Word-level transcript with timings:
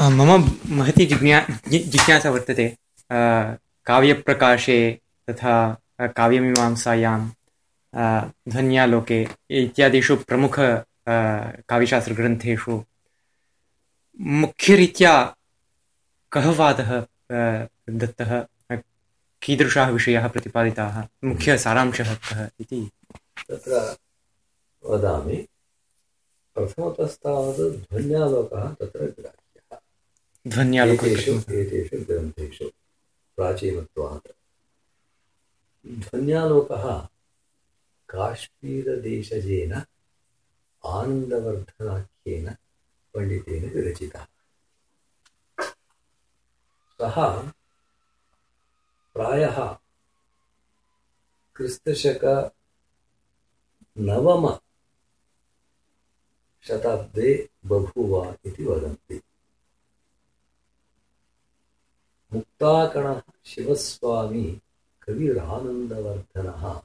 मम 0.00 0.30
महती 0.76 1.04
जिज्ञा 1.06 1.40
जिज्ञासा 1.68 2.30
वर्तते। 2.30 2.66
काव्यप्रकाशे 3.86 4.78
तथा 5.30 5.54
काव्यमीमांसायां 6.16 7.20
ध्वन्यालोके 8.48 9.20
इत्यादिषु 9.50 10.16
प्रमुख 10.28 10.54
काव्यशास्त्रग्रन्थेषु। 11.70 12.74
मुख्यरीत्या 14.42 15.14
कः 16.32 16.46
वादः 16.58 16.90
दत्तः 18.00 18.32
कीदृशाः 19.42 19.88
विषयाः 19.90 20.28
प्रतिपादिताः 20.28 20.96
मुख्यसारांशः 21.24 22.14
कः 22.14 22.40
इति। 22.60 22.80
तत्र 23.48 23.72
वदामि। 24.84 25.38
प्रथमतस्तावत् 26.54 27.60
ध्वन्यालोकः 27.60 28.64
तत्र 28.80 29.00
ग्राह्यः 29.18 29.41
ध्वन्यालोकेषु 30.48 31.32
एतेषु 31.32 32.04
ग्रन्थेषु 32.04 32.68
प्राचीनत्वात्। 33.36 34.28
ध्वन्यालोकः 35.86 37.00
काश्मीरदेशजेन 38.08 39.72
आनन्दवर्धनाख्येन 40.84 42.56
पण्डितेन 43.14 43.70
विरचितः। 43.70 44.26
सः 46.98 47.42
प्रायः 49.14 49.78
क्रिस्तशक 51.56 52.52
नवम 53.98 54.58
बभूव 57.66 58.36
इति 58.44 58.64
वदन्ति। 58.64 59.22
मुक्ताकणः 62.34 63.20
शिवस्वामी 63.44 64.60
कविरानन्दवर्धनः 65.02 66.82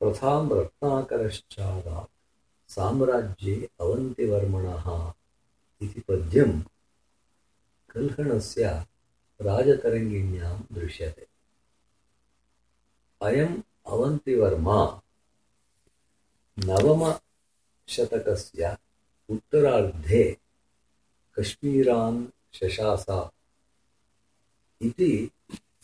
प्रथां 0.00 0.50
रत्नाकरश्चादात् 0.50 2.72
साम्राज्ये 2.72 3.68
अवन्तिवर्मणः 3.80 5.12
इति 5.82 6.00
पद्यं 6.00 6.60
राजतरङ्गिण्यां 9.46 10.60
दृश्यते। 10.72 11.26
अयम् 13.22 13.62
अवन्तिवर्मा 13.86 15.00
नवमशतकस्य 16.58 18.76
उत्तरार्धे 19.30 20.36
कश्मीरान् 21.38 22.26
शशास 22.54 23.06
इति 24.82 25.30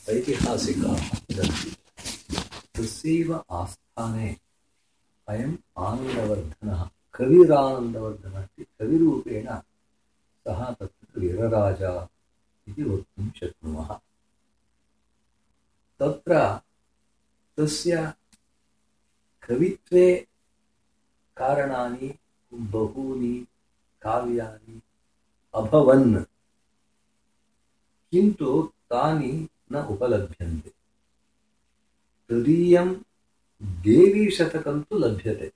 ऐतिहासिकाः 0.08 1.18
वदन्ति 1.18 1.76
तस्यैव 2.74 3.44
आस्थाने। 3.50 4.36
अयम् 5.28 5.56
आनन्दवर्धनः। 5.78 6.90
कविरानन्दवर्धनः 7.14 8.42
इति 8.42 8.64
कविरूपेण 8.64 9.46
सः 10.48 10.74
तत्र 10.74 11.20
वीरराजा 11.20 12.08
इति 12.68 12.82
वक्तुं 12.82 13.30
शक्नुमः। 13.30 13.94
तत्र 15.98 16.60
तस्य 17.56 18.14
कवित्वे 19.48 20.26
कारणानि, 21.36 22.18
बहूनि, 22.54 23.46
काव्यानि 24.02 24.80
अभवन्। 25.54 26.24
किन्तु 28.10 28.72
तानि 28.90 29.48
न 29.72 29.76
उपलभ्यन्ते। 29.76 30.70
तदीयं 32.28 32.94
देवीशतकं 33.62 34.82
तु 34.82 34.98
लभ्यते। 34.98 35.52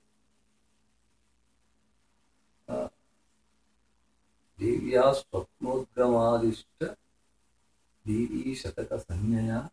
देव्या 4.61 5.13
स्वप्नोद्गमादिष्ट 5.13 6.85
देवीशतकसंज्ञया 8.07 9.71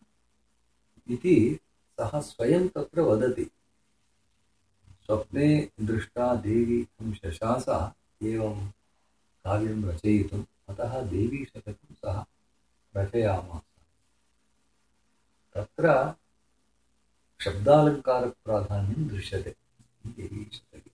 इति 1.10 1.60
सः 2.00 2.22
स्वयं 2.22 2.68
तत्र 2.68 3.02
वदति। 3.02 3.52
स्वप्ने 5.06 5.72
दृष्टा 5.82 6.36
देवी 6.36 6.84
तं 6.84 7.14
शशास 7.14 7.66
एवं 8.24 8.70
काव्यं 9.44 9.84
रचयितुम्, 9.84 10.44
अतः 10.70 11.02
देवीशतकं 11.02 11.94
सः 11.94 12.26
रचयामास 12.98 13.62
तत्र 15.54 16.16
शब्दालङ्कारप्राधान्यं 17.42 19.08
दृश्यते 19.08 19.56
देवीशतके 20.08 20.92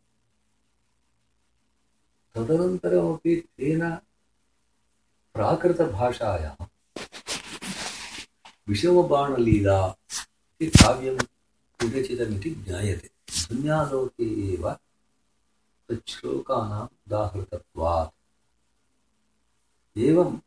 तदनन्तरमपि 2.33 3.35
तेन 3.35 3.95
प्राकृतभाषायां 5.33 6.65
विषमबाणलीला 8.67 9.95
इति 10.61 10.67
काव्यं 10.67 11.17
विरचितमिति 11.81 12.49
ज्ञायते। 12.49 13.09
दुन्यालोके 13.47 14.53
एव 14.53 14.71
तच्छ्लोकानाम् 15.89 16.93
उदाहृतत्वात्। 17.07 18.11
एवम् 19.97 20.37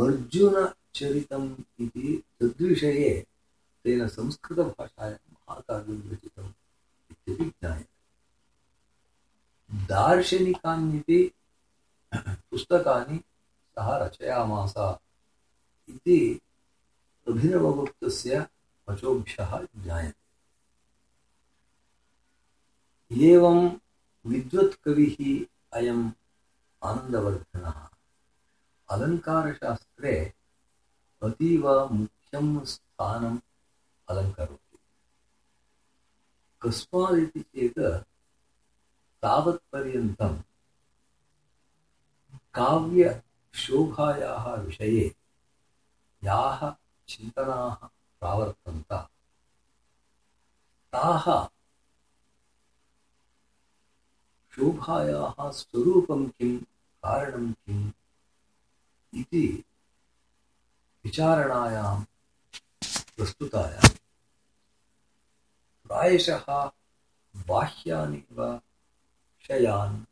अर्जुनचरितम् 0.00 1.54
इति 1.80 2.22
तद्विषये 2.40 3.26
तेन 3.84 4.08
संस्कृतभाषायां 4.08 5.32
महाकाव्यं 5.32 6.10
रचितम् 6.10 6.52
इत्यपि 7.10 7.44
ज्ञायते 7.44 7.96
दार्शनिकान्यपि 9.86 11.32
पुस्तकानि 12.14 13.18
सः 13.76 13.96
रचयामास 13.96 14.74
इति 15.88 16.40
अभिनवगुप्तस्य 17.28 18.46
वचोभ्यः 18.88 19.66
ज्ञायते। 19.76 20.26
एवं 23.26 23.78
विद्वत्कविः 24.26 25.46
अयम् 25.72 26.10
आनन्दवर्धनः। 26.84 27.95
अलङ्कारशास्त्रे 28.90 30.34
अतीव 31.22 31.88
मुख्यं 31.88 32.64
स्थानम् 32.64 33.38
अलङ्करोति 34.08 34.78
कस्मादिति 36.62 37.40
चेत् 37.40 38.04
तावत्पर्यन्तं 39.22 40.42
काव्यशोभायाः 42.54 44.54
विषये 44.54 45.16
याः 46.24 46.74
चिन्तनाः 47.08 47.88
प्रावर्तन्त। 48.20 49.08
ताः 50.92 51.48
शोभायाः 54.56 55.50
स्वरूपं 55.50 56.28
किं, 56.28 56.58
कारणं 57.04 57.52
किम्? 57.52 57.92
इति 59.16 59.64
विचारणायां 61.04 62.04
प्रस्तुतायां। 63.16 63.88
प्रायशः 65.86 66.46
बाह्यानि 67.48 68.24
वा 68.32 68.50
विषयान् 68.54 70.04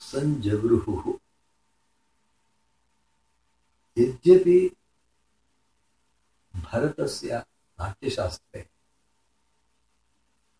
सञ्जगृहुः 0.00 1.04
यद्यपि 3.98 4.76
भरतस्य 6.56 7.38
नाट्यशास्त्रे 7.80 8.68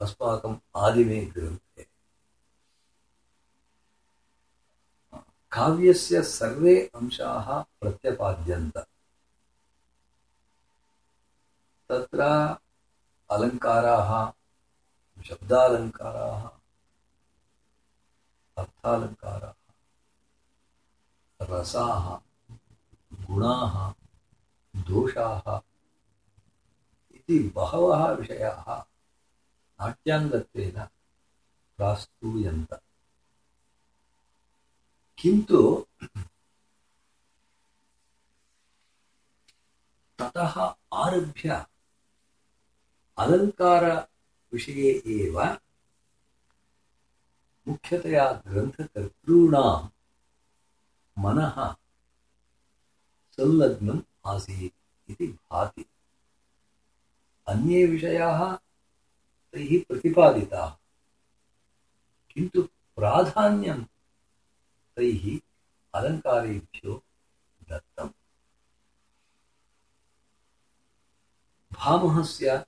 अस्माकम् 0.00 0.58
आदिमे 0.76 1.24
ग्रन्थे 1.26 1.63
काव्यस्य 5.54 6.22
सर्वे 6.22 6.90
अंशाः 6.94 7.62
प्रत्यपाद्यन्त। 7.62 8.78
तत्र 11.88 12.22
अलङ्काराः, 13.30 14.32
शब्दालङ्काराः, 15.22 16.48
अर्थालङ्काराः, 18.58 19.52
रसाः, 21.42 22.16
गुणाः, 23.26 23.94
दोषाः 24.76 25.60
इति 27.14 27.52
बहवः 27.56 28.10
विषयाः 28.12 28.82
नाट्याङ्गत्वेन 29.80 30.84
प्रास्तूयन्त। 31.76 32.83
किन्तु 35.24 35.86
ततः 40.18 40.74
आरभ्य 40.92 41.66
अलङ्कारविषये 43.18 45.02
एव 45.06 45.42
मुख्यतया 47.68 48.42
ग्रन्थकर्तॄणां 48.46 49.88
मनः 51.18 51.72
संलग्नम् 53.32 54.00
आसीत् 54.26 55.10
इति 55.10 55.26
भाति। 55.26 55.84
अन्ये 57.48 57.86
विषयाः 57.86 58.56
तैः 59.52 59.84
प्रतिपादिताः। 59.88 60.70
किन्तु 62.30 62.62
प्राधान्यं 62.96 63.84
तैः 64.96 65.40
अलङ्कारेभ्यो 65.94 67.02
दत्तम्। 67.68 68.10
भामहस्य 71.72 72.66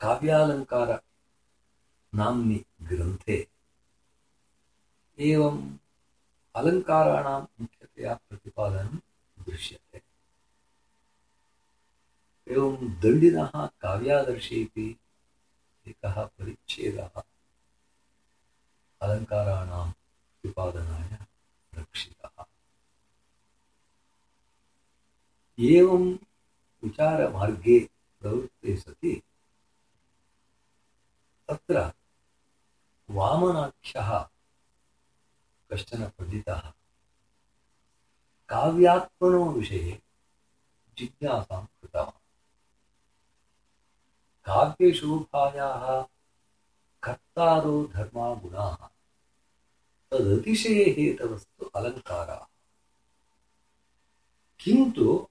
काव्यालङ्कार 0.00 1.02
नाम्नि 2.14 2.64
ग्रन्थे। 2.82 3.48
एवम् 5.18 5.78
अलङ्काराणां 6.54 7.40
मुख्यतया 7.60 8.14
प्रतिपादनं 8.14 8.98
दृश्यते। 9.44 10.02
एवं 12.48 13.00
दण्डिनः 13.00 13.66
काव्यादर्शेऽपि 13.66 14.96
एकः 15.88 16.26
परिच्छेदः। 16.26 17.22
अलङ्काराणां 19.06 19.90
प्रतिपादनाय 19.90 21.26
रक्षितः। 21.74 22.44
प्रवृत्ते 28.20 28.76
सति 28.76 29.22
तत्र 31.48 31.92
वामनाख्यः 33.10 34.28
कश्चन 35.72 36.08
काव्यात्मनो 38.48 39.44
विषये 39.44 40.02
जिज्ञासां 40.98 41.66
कृतवान्। 41.66 42.20
काव्यशोभायाः 44.44 46.02
कर्तारो 47.02 47.86
धर्मा 47.86 48.34
गुणाः। 48.34 48.95
तदतिशये 50.10 50.84
हेतवस्तु 50.84 51.66
अलङ्काराः। 51.66 52.46
किन्तु 54.60 55.28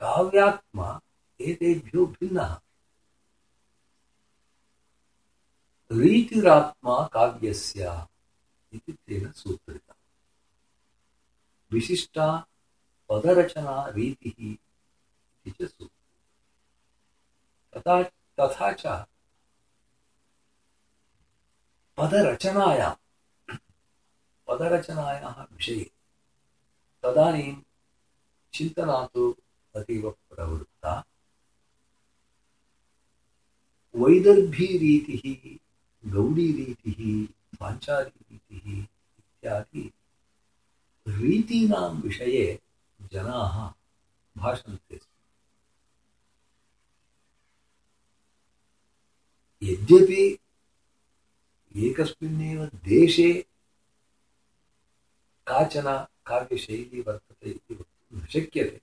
काव्यात्मा 0.00 1.00
एतेभ्यो 1.40 2.06
भिन्नः। 2.06 2.60
रीतिरात्मा 5.92 7.06
काव्यस्य 7.06 8.06
इति 8.72 8.92
तेन 8.92 9.32
सूत्रितम्। 9.32 9.94
विशिष्टा 11.72 12.46
पदरचना 13.08 13.88
रीतिः 13.88 14.56
इति 15.46 15.66
च 15.66 15.72
तथा 17.76 18.02
तथा 18.02 18.72
च 18.72 18.86
पदरचनायां 21.96 23.03
पदरचनायाः 24.54 25.42
विषये 25.42 25.90
तदानीं 27.02 27.56
चिन्तना 28.52 29.06
तु 29.06 29.36
अतीव 29.76 30.10
प्रवृत्ता। 30.10 31.04
वैदर्भीरीतिः 33.96 35.58
गौडीरीतिः 36.12 37.00
पाञ्चालीरीतिः 37.60 38.82
इत्यादि 39.18 39.92
रीतीनां 41.08 42.02
विषये 42.02 42.60
जनाः 43.12 43.74
भाषन्ते। 44.36 44.96
स्म 44.96 45.10
यद्यपि 49.62 50.38
एकस्मिन्नेव 51.76 52.64
देशे 52.66 53.46
काचन 55.46 56.06
काव्यशैली 56.26 57.00
वर्तते 57.00 57.50
इति 57.50 57.74
वक्तुं 57.74 58.20
न 58.22 58.26
शक्यते। 58.26 58.80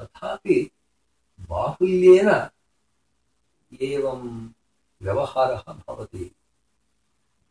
तथापि 0.00 0.70
बाहुल्येन 1.40 2.50
एवं 3.82 4.50
व्यवहारः 5.02 5.72
भवति। 5.72 6.34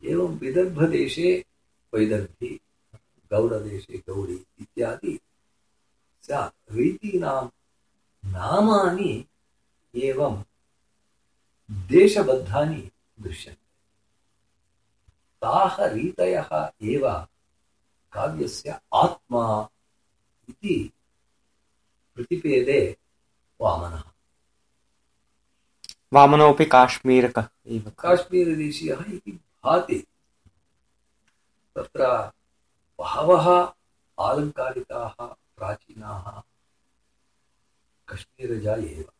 एवं 0.03 0.37
विदर्भदेशे 0.37 1.45
वैदर्भी, 1.93 2.61
गौडदेशे 3.31 3.97
गौडी 3.97 4.45
इत्यादि 4.59 5.19
स्यात्। 6.21 6.71
रीतीनां 6.71 7.47
नामानि 8.31 9.25
एवं 9.95 10.43
देशबद्धानि 11.71 12.91
दृश्यन्ते। 13.19 13.65
ताः 15.41 15.85
रीतयः 15.85 16.71
एव 16.81 17.27
काव्यस्य 18.15 18.79
आत्मा 18.93 19.69
इति 20.49 20.91
प्रतिपेदे 22.15 22.97
वामनः। 23.61 24.03
वामनोऽपि 26.13 26.65
काश्मीरकः। 26.65 27.47
एव 27.67 27.91
काश्मीरदेशीयः 27.99 29.03
इति 29.07 29.31
भाति। 29.31 30.07
तत्र 31.75 32.31
बहवः 32.99 33.73
आलङ्कारिकाः 34.19 35.25
प्राचीनाः 35.57 36.41
कश्मीरजा 38.09 38.75
एव। 38.75 39.11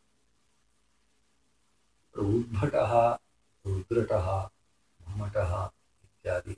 उद्भटः 2.22 3.14
रुद्रटः 3.66 4.50
मम्मटः 5.08 5.70
इत्यादि 6.04 6.58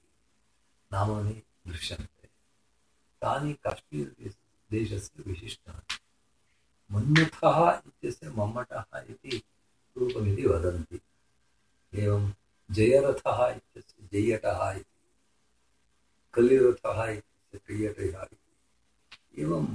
नामानि 0.93 1.41
दृश्यन्ते। 1.67 2.16
तानि 3.21 3.53
काश्मीर 3.53 4.33
देशस्य 4.71 5.23
विशिष्टानि। 5.27 5.95
मन्मथः 6.91 7.81
इत्यस्य 7.87 8.29
मम्मटः 8.29 8.85
इति 8.99 9.43
रूपमिति 9.97 10.45
वदन्ति। 10.47 10.99
एवं 11.93 12.33
जयरथः 12.71 13.47
इत्यस्य 13.47 14.09
जय्यटः 14.13 14.71
इति 14.71 14.95
इत्यस्य 16.35 18.23
इति। 18.23 19.41
एवं 19.41 19.65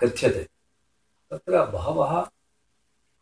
कथ्यते। 0.00 0.48
तत्र 1.30 1.66
बहवः 1.66 2.30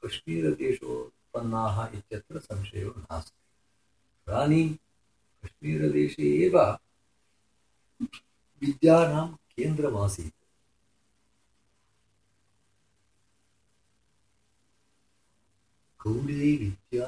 कश्मीरदेशोत्पन्नाः 0.04 1.76
इत्यत्र 1.86 2.38
संशयो 2.38 2.90
नास्ति। 2.90 3.40
इदानीं 4.28 4.74
कश्मीरदेशे 5.44 6.22
एव 6.22 6.78
विद्यानां 8.63 9.25
केन्द्रमासीत् 9.55 10.37
गौडे 15.99 16.49
विद्या 16.57 17.07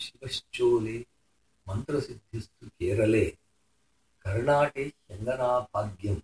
शिवश्चोले 0.00 0.98
मन्त्रसिद्धिस्तु 1.66 2.66
केरले 2.68 3.24
कर्णाटे 4.24 4.84
चन्दनाभाग्यं 4.88 6.18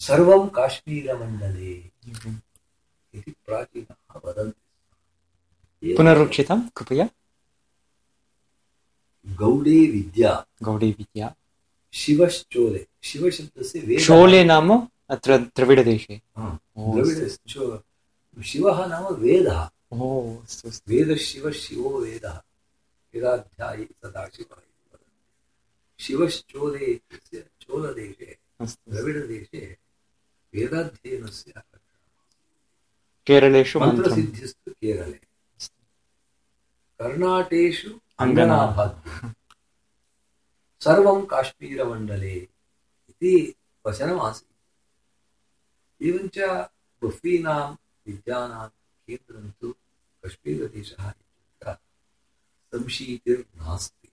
सर्वं 0.00 0.42
काश्मीरमण्डले 0.56 1.72
इति 3.14 3.30
प्राचीनाः 3.46 4.18
वदन्ति 4.24 4.60
स्म। 5.82 5.96
पुनरुक्षितं 5.96 6.60
कृपया 6.76 7.06
गौडे 9.26 9.78
विद्या 9.92 10.32
गौडी 10.62 10.90
विद्या 10.98 11.26
शिवश्चोले 11.93 12.85
शिवशब्दस्य 13.09 13.79
वेदः 13.79 14.03
शोले 14.05 14.43
नाम 14.43 14.69
अत्र 15.13 15.37
द्रविडदेशे 15.37 16.15
हा, 16.37 16.47
ओ, 16.77 16.93
द्रविडश्चो- 16.95 18.43
शिवः 18.49 18.85
नाम 18.87 19.05
वेदः 19.23 19.61
ओ 19.91 20.09
अस्तु 20.43 20.67
अस्तु 20.69 20.91
वेदशिव 20.93 21.51
शिवो 21.61 21.89
वेदः 21.99 22.35
वेदाध्यायी 23.13 23.83
सदाशिवः 23.85 24.59
इति 24.61 24.83
वदन्ति 24.93 26.03
शिवश्चोले 26.05 26.85
इत्यस्य 26.85 27.43
चोलदेशे 27.61 28.37
अस्तु 28.61 28.91
द्रविडदेशे 28.91 29.63
वेदाध्ययनस्य 30.53 31.51
केरलेषु 33.27 33.79
मन्त्रं 33.79 33.97
मन्त्रसिद्धिस्तु 33.97 34.71
केरले 34.71 35.19
कर्णाटेषु 36.99 37.89
अङ्गना। 38.23 38.55
सर्वं 40.81 41.25
काश्मीरमण्डले 41.31 42.35
इति 42.35 43.33
वचनमासीत्। 43.85 44.57
एवञ्च 46.07 46.37
बह्वीनां 47.01 47.63
विद्यानां 48.07 48.67
केन्द्रं 48.67 49.49
तु 49.61 49.67
कश्मीरदेशः 50.23 51.05
इत्यत्र 51.09 51.73
संशीतिर्नास्ति 52.73 54.07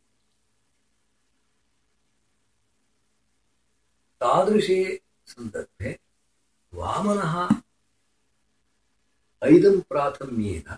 तादृशे 4.20 4.80
सन्दर्भे 5.26 5.90
वामनः 6.72 7.34
ऐदं 9.42 9.76
प्राथम्येन 9.88 10.68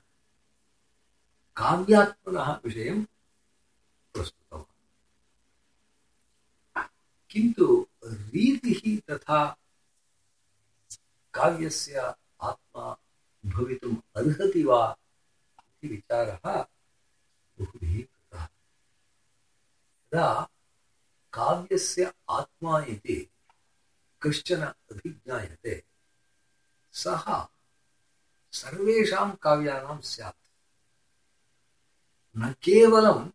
काव्यात्मनः 1.57 2.49
विषयं 2.65 2.99
किन्तु 7.31 7.87
रीतिः 8.05 9.01
तथा 9.11 9.57
काव्यस्य 11.35 12.15
आत्मा 12.43 12.97
भवितुम् 13.47 13.97
अर्हति 14.17 14.65
वा 14.65 14.97
इति 15.59 15.89
विचारः 15.89 16.67
बहुभिः 17.59 18.03
कृतः। 18.03 18.43
यदा 18.43 20.49
काव्यस्य 21.33 22.13
आत्मा 22.31 22.81
इति 22.81 23.31
कश्चन 24.23 24.63
अभिज्ञायते, 24.63 25.85
सः 26.93 27.47
सर्वेषां 28.53 29.37
काव्यानां 29.37 30.01
स्यात्। 30.01 30.37
न 32.39 32.53
केवलं 32.53 33.31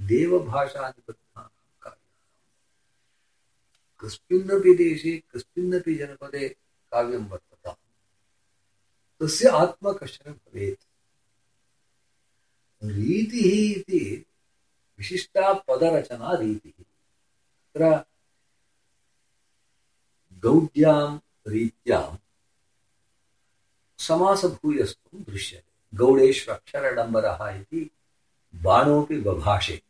देशभाषानिबद्धानां 0.00 1.58
काव्यानां 4.28 4.74
देशे 4.74 5.22
जनपदे 5.96 6.48
काव्यं 6.92 7.28
तस्य 9.20 9.48
आत्मा 9.48 9.92
कश्चन 9.92 10.32
भवेत्। 10.32 10.84
रीतिः 12.84 13.80
इति 13.80 14.26
विशिष्टा 14.98 15.52
पदरचना 15.52 16.32
रीतिः। 16.32 16.84
तत्र 17.74 18.04
गौड्यां, 20.38 21.18
रीत्यां 21.48 22.16
समासभूयस्त्वं 23.98 25.22
दृश्यते। 25.22 25.71
गौडेष्वक्षरडम्बरः 25.94 27.48
इति 27.48 27.90
बाणोऽपि 28.54 29.20
बभाषे। 29.20 29.82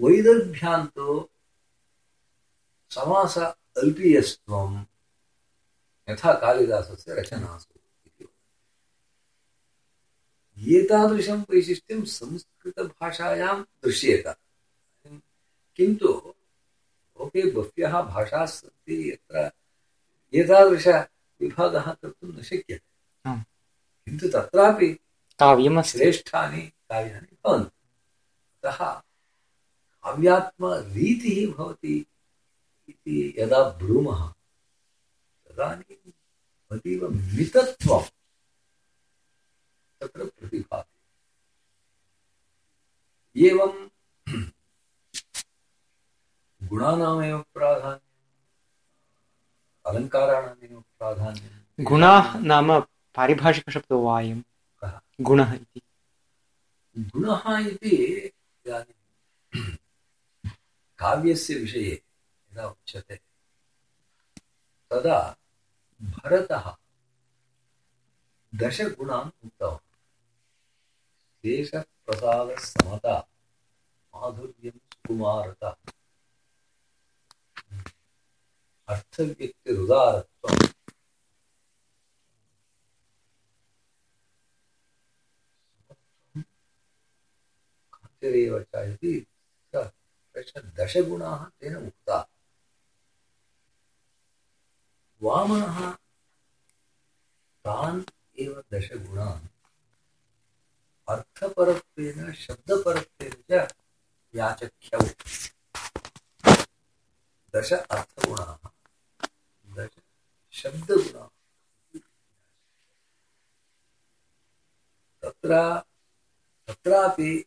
वैदर्भ्यान्तो 0.00 1.30
समास 2.90 3.38
अल्पीयस्त्वं 3.38 4.84
यथा 6.10 6.32
कालिदासस्य 6.32 7.14
रचनासु 7.14 7.70
एतादृशं 10.58 11.40
वैशिष्ट्यं 11.50 12.04
संस्कृतभाषायां 12.04 13.62
दृश्येत। 13.62 14.26
किन्तु 15.76 16.08
लोके 17.18 17.50
बह्व्यः 17.50 18.02
भाषाः 18.02 18.46
सन्ति 18.46 19.10
यत्र 19.10 19.50
एतादृशविभागः 21.42 21.92
कर्तुं 21.92 22.28
न 22.28 22.42
शक्यते। 22.42 22.94
किन्तु 24.06 24.28
तत्रापि 24.28 24.98
श्रेष्ठानि 25.82 26.60
काव्यानि 26.60 27.36
भवन्ति। 27.44 27.88
अतः 28.64 28.92
काव्यात्मरीतिः 30.04 31.54
भवति 31.54 32.06
इति 32.88 33.34
यदा 33.38 33.68
ब्रूमः 33.68 34.28
तदानीम् 35.46 36.12
अतीव 36.72 37.08
मितत्वं 37.08 38.02
तत्र 40.00 40.24
प्रतिभाति 40.24 40.90
एवं 43.48 43.88
गुणानामेव 46.62 47.38
प्राधान्यम्। 47.54 48.13
अलङ्काराणामेव 49.86 50.80
प्राधान्यं 50.80 51.84
गुणाः 51.84 52.38
नाम 52.38 52.80
पारिभाषिकशब्दो 53.14 54.00
वा 54.00 54.18
अयं? 54.18 54.42
गुणः 55.20 55.52
इति। 55.52 55.80
गुणः 56.98 57.58
इति 57.68 57.96
इदानीं 58.66 59.76
काव्यस्य 60.98 61.54
विषये 61.54 62.02
यदा 62.52 62.66
उच्यते 62.68 63.16
तदा 64.90 65.36
भरतः 66.02 66.76
दशगुणान् 68.54 69.30
उक्तवान्। 69.44 69.78
देशप्रसादसमता 71.44 73.18
माधुर्यं 74.14 74.70
सुकुमारता। 74.70 75.76
अर्थव्यक्तिरुदारत्वं 78.88 80.66
कान्तिरेव 87.92 88.62
च 88.62 88.68
इति 88.76 89.26
स- 89.76 89.90
दशगुणाः 90.56 91.44
तेन 91.44 91.76
उक्ताः। 91.76 92.24
वामनः 95.22 95.92
तान् 97.64 98.02
एव 98.38 98.64
दशगुणान्। 98.74 99.48
अर्थपरत्वेन, 101.08 102.32
शब्दपरत्वेन 102.32 103.44
च 103.50 103.74
याचख्यौ। 104.34 105.00
दश 107.56 107.72
अर्थगुणाः। 107.72 108.73
दश 109.74 109.90
शब्दगुणाः 110.52 111.28
तत्र, 115.22 115.82
तत्रापि 116.68 117.44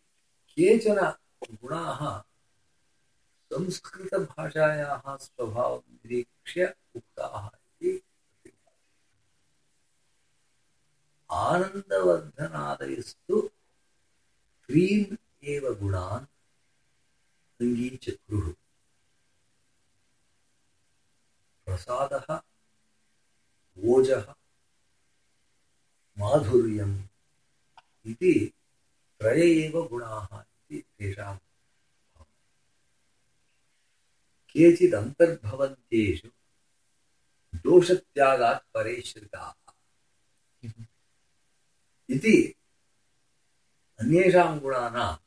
केचन 0.49 1.13
गुणाः 1.51 2.23
संस्कृतभाषायाः 3.53 5.17
स्वभावं 5.17 5.93
निरीक्ष्य 5.93 6.75
उक्ताः 6.95 7.47
इति। 7.47 8.01
आनन्दवर्धनादयस्तु 11.31 13.49
त्रीन् 14.67 15.17
एव 15.43 15.73
गुणान् 15.73 16.25
अङ्गीचक्रुः 17.61 18.53
प्रसादः 21.67 22.27
ओजः 23.77 24.33
माधुर्यम् 26.17 26.95
इति 28.11 28.33
त्रय 29.21 29.41
एव 29.65 29.81
गुणाः 29.91 30.27
दोषत्यागात् 37.65 38.63
इति 42.09 42.35
अन्येषां 43.99 44.49
गुणानाम् 44.59 45.23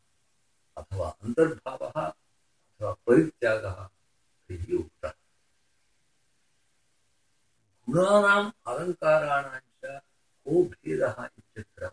अथवा 0.76 1.08
अन्तर्भावः 1.08 1.96
अथवा 2.00 2.92
परित्यागः 3.06 3.78
तैः 4.48 4.76
उक्तः 4.78 5.12
गुणानाम् 7.90 8.52
अलङ्काराणां 8.66 9.60
च 9.60 10.00
को 10.44 10.64
भेदः 10.64 11.28
इत्यत्र। 11.38 11.88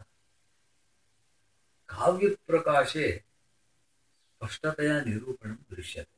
काव्यप्रकाशे 1.89 3.24
स्पष्टतया 4.27 5.01
निरूपणं 5.01 5.56
दृश्यते। 5.56 6.18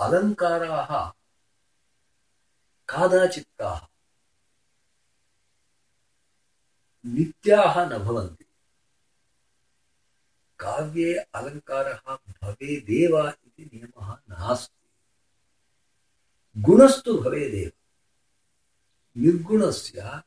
अलङ्काराः 0.00 1.10
कादाचित्ताः। 2.88 3.86
नित्याः 7.06 7.88
न 7.88 7.98
भवन्ति। 7.98 8.44
काव्ये 10.58 11.14
अलङ्कारः 11.14 12.16
भवेदेव 12.42 13.43
इति 13.58 13.76
नियमः 13.76 14.14
नास्ति। 14.14 14.88
गुणस्तु 16.62 17.18
भवेदेव। 17.18 17.72
निर्गुणस्य 19.20 20.22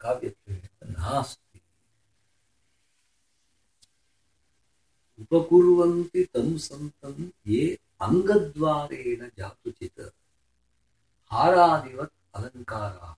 काव्यत्वेन 0.00 0.92
नास्ति। 0.92 1.60
उपकुर्वन्ति 5.18 6.24
तं 6.24 6.58
सन्तं 6.58 7.30
ये 7.46 7.78
अङ्गद्वारेण 8.00 9.30
जातुचित्। 9.38 10.00
हारादिवत् 11.26 12.12
अलङ्काराः, 12.34 13.14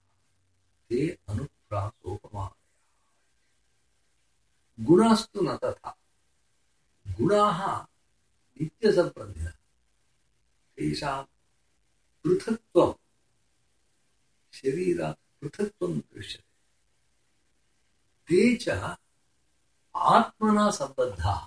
ते 0.89 1.19
अनुप्रासोपमानयाः। 1.29 2.59
गुणास्तु 4.81 5.41
न 5.41 5.57
तथा। 5.57 5.99
गुणाः 7.09 7.92
नित्यसम्बन्धिनः 8.61 9.51
तेषां 10.79 11.23
पृथक्त्वं 12.25 12.93
शरीरात् 14.53 15.19
पृथक्त्वं 15.41 15.99
दृश्यते 15.99 16.51
ते 18.29 18.57
च 18.57 18.97
आत्मना 19.95 20.71
सम्बद्धाः 20.71 21.41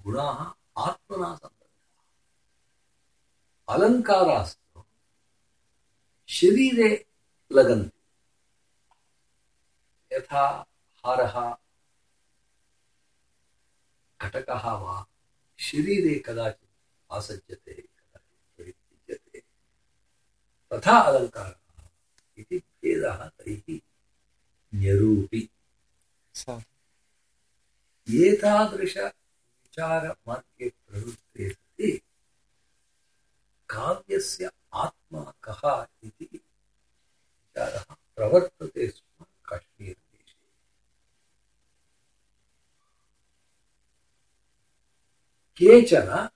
गुणाः 0.00 0.40
आत्मना 0.88 1.34
सम्बद्धाः 1.34 1.60
शरीरे 6.28 6.90
यथा 10.12 10.44
वा 14.82 14.96
शरीरे 15.62 16.14
कदाचित् 16.26 16.70
आसज्यते 17.12 17.72
कदाचित् 17.72 18.58
परित्यज्यते। 18.58 19.38
तथा 20.70 20.96
अलङ्कारः 20.98 21.58
इति 22.38 22.58
भेदः 22.58 23.28
तैः 23.28 23.80
न्यरूपि। 24.74 25.42
एतादृशविचारमार्गे 28.08 30.68
प्रवृत्ते 30.68 31.50
सति 31.50 31.90
काव्यस्य 33.68 34.50
आत्मा 34.74 35.22
कः 35.44 35.62
इति 36.06 36.28
विचारः 36.32 37.84
प्रवर्तते 38.16 38.86
स्म 38.88 39.24
काश्मीरदेशे 39.48 40.48
केचन 45.62 46.28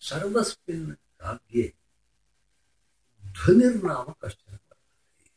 सर्वस्मिन् 0.00 0.92
काव्ये 0.92 1.72
ध्वनिर्नाम 3.24 4.12
कश्चन 4.24 4.52
वर्तते। 4.52 5.30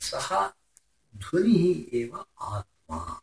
सः 0.00 0.48
ध्वनिः 1.16 1.96
एव 1.96 2.26
आत्मा। 2.40 3.22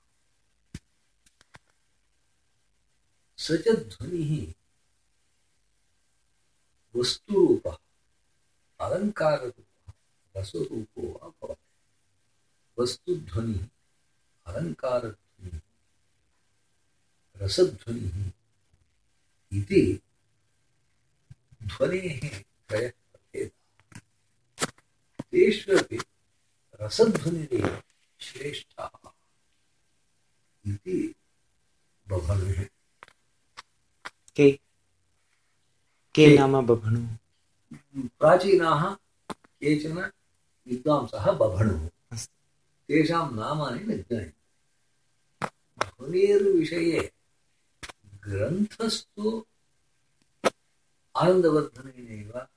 स 3.38 3.52
च 3.52 3.68
ध्वनिः 3.68 4.54
वस्तुरूपः, 6.96 7.78
अलङ्काररूपः, 8.80 9.94
रसरूपो 10.38 11.02
वा 11.02 11.30
भवति 11.30 11.74
वस्तुध्वनिः 12.82 13.68
रसध्वनिः 17.42 18.32
इति 19.58 20.02
ध्वनेः 21.64 22.20
त्रयः 22.70 22.90
प्रभेदाः 22.90 24.00
तेष्वपि 25.32 25.98
रसध्वनिरेव 26.82 27.82
श्रेष्ठः 28.20 28.90
इति 30.68 31.16
के? 34.36 34.52
के 34.52 34.52
के? 36.16 36.38
नाम 36.38 36.68
बभणु 36.68 37.08
प्राचीनाः 38.20 38.96
केचन 39.36 39.98
विद्वांसः 40.68 41.32
बभणुः 41.32 41.90
तेषां 42.88 43.36
नामानि 43.36 43.80
न 43.80 43.86
ज्ञायन्ते। 43.86 44.34
ध्वनेर्विषये 45.84 47.12
ग्रन्थस्तु 48.28 49.46
आनन्दवर्धनेनैव 51.16 52.48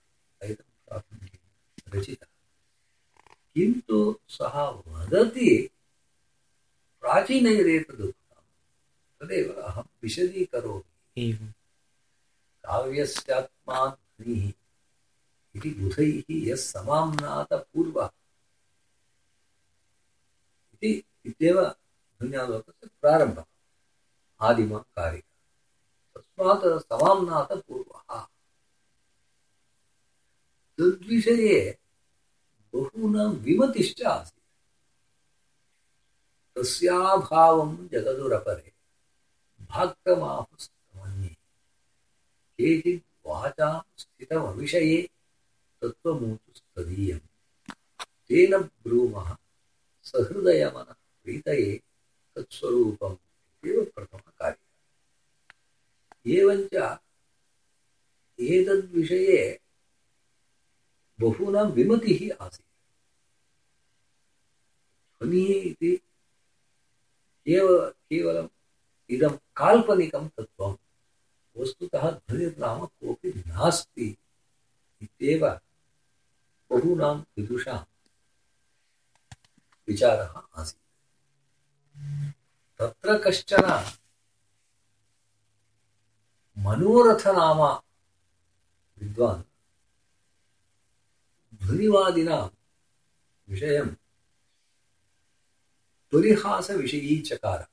ऐतं 0.42 0.64
प्राथमिकं 0.88 1.98
रचितः। 1.98 2.26
किन्तु 3.55 4.18
सः 4.29 4.61
वदति 4.68 5.70
प्राचीनैरेतदुक्तं 7.00 8.42
तदेव 9.20 9.52
अहं 9.52 9.83
विशदीकरोमि। 10.02 11.33
काव्यस्यात्मा 12.64 13.88
ध्वनिः 13.90 14.52
इति 15.57 15.70
बुधैः 15.70 16.22
यः 16.31 16.57
समाम्नातपूर्वः 16.57 18.11
इति 20.74 21.05
इत्येव 21.26 21.62
ध्वन्यालोकस्य 21.62 22.90
प्रारम्भः। 23.00 23.44
आदिमा 24.40 24.79
कारिका 24.79 25.36
तस्मात् 26.38 26.83
समाम्नातपूर्वः 26.83 28.11
तद्विषये 30.79 31.61
बहूनां 32.72 33.29
विमतिश्च 33.44 34.03
आसीत् 34.03 34.44
तस्याभावं 36.57 37.70
जगदुरपरे 37.92 38.72
भाक्रमाहुस्तमन्ये 39.70 41.35
केचित् 42.59 43.05
वाचां 43.27 43.75
स्थितमविषये 43.99 45.01
तत्त्वमूतुस्तदीयं 45.81 47.20
तेन 48.29 48.53
ब्रूमः 48.85 49.29
सहृदयमनः 50.05 50.96
प्रीतये 51.25 51.72
तत्स्वरूपम् 52.37 53.16
इत्येव 53.16 53.85
प्रथमकार्यम्। 53.94 54.65
एवञ्च 56.26 56.98
एतद्विषये 58.40 59.60
बहूनां 61.20 61.66
विमतिः 61.70 62.44
आसीत्। 62.44 62.66
ध्वनिः 65.22 65.70
इति 65.70 65.96
केव, 67.46 67.90
केवलम् 67.90 68.48
इदं 69.10 69.36
काल्पनिकं 69.56 70.28
तत्त्वं 70.28 70.76
वस्तुतः 71.56 72.10
ध्वनिर्नाम 72.10 72.86
कोऽपि 72.86 73.28
नास्ति 73.28 74.16
इत्येव 75.02 75.48
बहूनां 76.70 77.18
विदुषां 77.18 77.78
विचारः 79.88 80.42
आसीत्। 80.54 80.82
तत्र 82.78 83.18
कश्चन 83.18 83.92
मनोरथनाम 86.58 87.82
विद्वान्। 88.98 89.42
ध्वनिवादिनां 91.56 92.48
विषयं 93.48 93.88
परिहासविषयी 96.12 97.18
चकार 97.20 97.68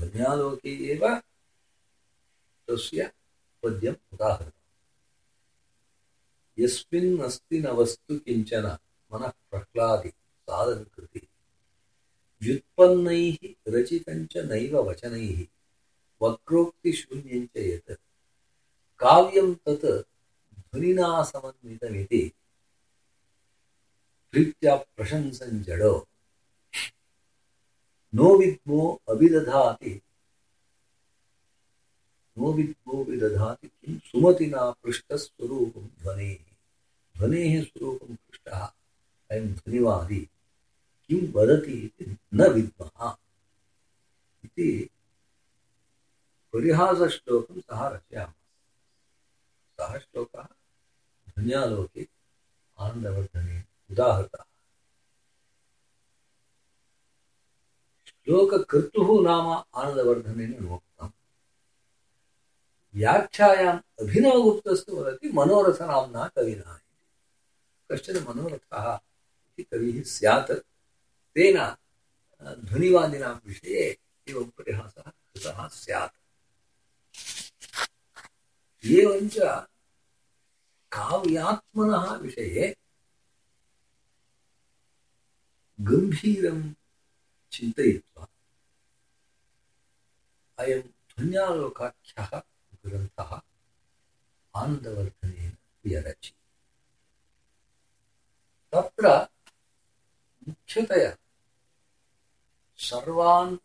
ध्वन्यालोके 0.00 0.92
एव 0.92 1.14
तस्य 2.68 3.12
पद्यम् 3.62 4.50
यस्मिन्नस्ति 6.58 7.58
न 7.60 7.66
वस्तु 7.66 8.18
किंचन 8.18 8.78
मनः 9.12 9.28
प्रह्लादि 9.28 10.08
साधनकृति। 10.08 11.28
व्युत्पन्नैः 12.42 13.54
रचितञ्च 13.68 14.36
नैव 14.36 14.90
वचनैः। 14.90 15.59
वक्रोक्तिशून्यञ्च 16.22 17.56
यत्। 17.56 17.92
काव्यं 18.98 19.54
तत् 19.54 19.86
ध्वनिना 20.60 21.22
समन्वितमिति 21.22 22.32
प्रीत्या 24.32 24.76
प्रशंसन् 24.76 25.64
जडो। 25.64 26.08
नो 28.14 28.38
विद्मो 28.38 29.02
अभिदधाति। 29.08 30.02
नो 32.38 32.52
विद्मो 32.52 33.04
विदधाति 33.04 33.68
किं 33.68 33.98
सुमतिना 33.98 34.70
पृष्ठस्वरूपं 34.70 35.86
ध्वनेः। 35.86 36.36
ध्वनेः 37.16 37.64
स्वरूपं 37.64 38.14
पृष्टः 38.14 38.72
अयं 39.30 39.54
ध्वनिवादी। 39.54 40.28
किं 41.08 41.32
वदति 41.32 41.72
इति 41.72 42.16
न 42.34 42.48
विद्मः। 42.48 43.16
इति 44.44 44.90
परिहासश्लोकं 46.52 47.60
सः 47.60 47.88
रचयामः। 47.88 48.32
सः 49.76 49.98
श्लोकः 49.98 50.42
ध्वन्यालोके 51.28 52.08
आनन्दवर्धने 52.78 53.64
उदाहृतः। 53.90 54.44
श्लोककर्तुः 58.06 59.24
नाम 59.24 59.64
आनन्दवर्धनेन 59.74 60.56
नोक्तम् 60.60 61.10
व्याख्यायाम् 62.94 63.80
अभिनवगुप्तस्तु 64.00 64.96
वदति 64.96 65.32
मनोरथनाम्ना 65.32 66.28
कविना 66.28 66.80
कश्चन 67.92 68.24
मनोरथः 68.28 68.98
इति 69.50 69.62
कविः 69.62 70.02
स्यात्। 70.02 70.52
तेन 71.34 71.76
ध्वनिवादिनां 72.42 73.34
विषये 73.46 73.98
एवं 74.28 74.44
परिहासः 74.44 75.02
कृतः 75.02 75.68
स्यात्। 75.68 76.19
एवञ्च 78.84 79.36
काव्यात्मनः 80.92 82.12
विषये 82.22 82.74
गम्भीरं 85.78 86.60
चिन्तयित्वा 87.52 88.26
अयं 90.58 90.80
ध्वन्यालोकाख्यः 90.80 92.30
ग्रन्थः 92.86 93.40
आनन्दवर्धनेन 94.54 95.56
व्यरचि 95.84 96.32
तत्र 98.72 99.16
मुख्यतया 100.48 101.14
सर्वान् 102.78 103.56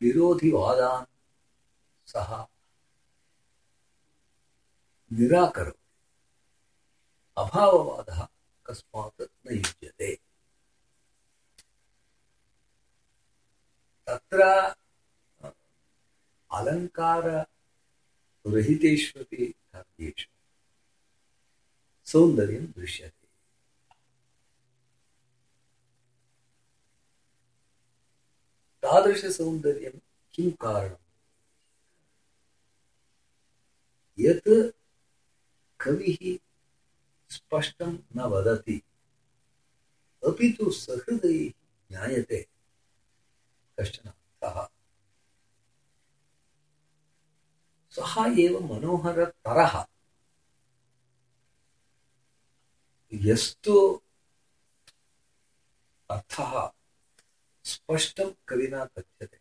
विरोधिवादान् 0.00 1.06
सः 2.08 2.32
निराकरोति। 5.12 5.78
अभाववादः 7.38 8.26
कस्मात् 8.66 9.22
न 9.22 9.56
युज्यते 9.56 10.18
तत्र 14.06 14.74
अलङ्काररहितेष्वपि 16.52 19.46
काव्येषु 19.46 20.28
सौन्दर्यं 22.10 22.66
दृश्यते। 22.66 23.28
किं 30.34 30.50
कारणम्? 30.50 30.96
यत् 34.18 34.81
कविः 35.82 36.38
स्पष्टं 37.30 37.98
न 38.16 38.20
वदति। 38.20 38.82
अपि 40.26 40.56
तु 40.58 40.70
सहृदयैः 40.70 41.52
ज्ञायते। 41.90 42.48
कश्चन 43.80 44.10
अर्थः 44.10 44.68
सः 47.90 48.40
एव 48.40 48.74
मनोहरतरः। 48.74 49.86
यस्तु 53.12 54.02
अर्थः 56.10 56.72
स्पष्टं 57.64 58.32
कविना 58.48 58.84
कथ्यते। 58.84 59.40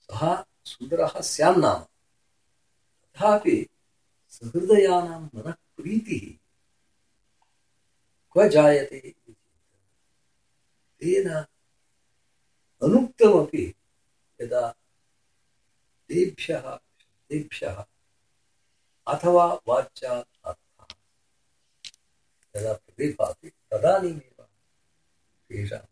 सः 0.00 0.44
सुन्दरः 0.64 1.20
स्यान्नाम। 1.20 1.78
तथापि 1.78 3.68
सहृदयानां 4.42 5.20
मनः 5.20 5.52
प्रीतिः। 5.76 6.38
क्व 8.32 8.48
जायते 8.48 9.14
तेन 11.00 11.28
अनुक्तमपि 12.82 13.74
यदा 14.40 14.70
तेभ्यः 16.08 16.76
तेभ्यः 17.28 17.84
अथवा 19.06 19.46
अर्थः 19.52 20.24
यदा 22.56 22.72
प्रतिभाति 22.72 23.48
तदानीमेव 23.50 24.42
तेषां 25.48 25.84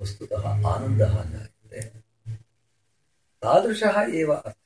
वस्तुतः 0.00 0.48
आनन्दः 0.48 1.14
जायते। 1.24 1.82
तादृशः 3.42 4.00
एव 4.14 4.32
अर्थः। 4.34 4.59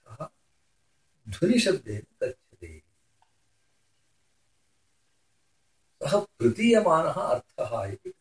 ध्वनिशब्देन 1.28 2.00
कथ्यते 2.00 2.82
सः 6.02 6.20
प्रतीयमानः 6.20 7.12
अर्थः 7.12 7.84
इति। 7.84 8.12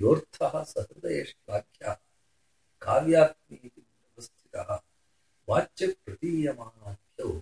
योऽर्थः 0.00 0.62
सहृदयश्लाघ्यः 0.62 1.94
काव्यात्मी 2.82 3.60
इति 3.64 3.82
वाच्यप्रतीयमानाख्यौ 5.48 7.32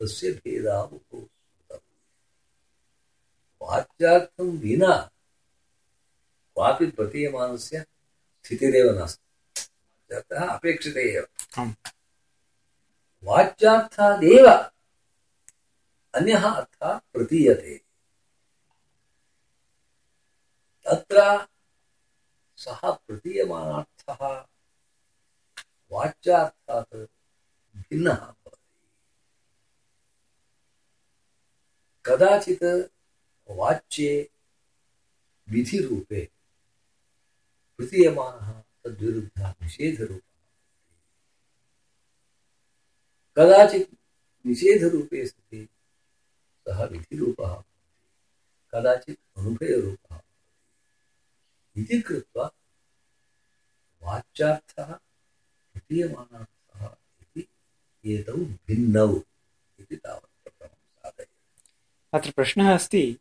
तस्य 0.00 0.30
विना 4.40 4.94
क्वापि 6.54 6.86
प्रतीयमानस्य 6.86 7.86
स्थितिरेव 8.44 8.98
नास्ति। 8.98 10.14
अपेक्षते 10.36 11.02
एव। 11.16 11.26
वाच्यार्थादेव। 13.24 14.46
अन्यः 16.14 16.50
अर्थः 16.50 16.98
प्रतीयते। 16.98 17.78
तत्र 20.84 21.46
सः 22.56 22.80
प्रतीयमानार्थः 22.92 24.46
वाच्यार्थात् 25.92 26.96
भिन्नः 27.76 28.14
भवति। 28.14 28.56
कदाचित् 32.06 32.92
वाच्ये 33.50 34.30
विधिरूपे 35.48 36.28
प्रतीयमानः 37.76 38.60
तद्विरुद्धः 38.84 39.52
कदाचित् 43.38 43.94
निषेधरूपे 44.46 45.26
सति 45.26 45.68
सः 46.68 46.84
विधिरूपः 46.84 47.54
कदाचित् 48.74 49.18
अनुभयरूपः। 49.36 50.20
इति 51.76 52.00
कृत्वा 52.00 52.50
वाच्यार्थः 54.02 54.92
प्रतीयमानार्थः 55.72 56.96
इति 57.22 57.48
एतौ 58.14 58.32
भिन्नौ 58.32 59.20
इति 59.80 59.96
तावत् 59.96 60.44
प्रथमं 60.44 60.74
साधयति। 60.74 61.32
अत्र 62.12 62.30
प्रश्नः 62.30 62.74
अस्ति 62.74 63.18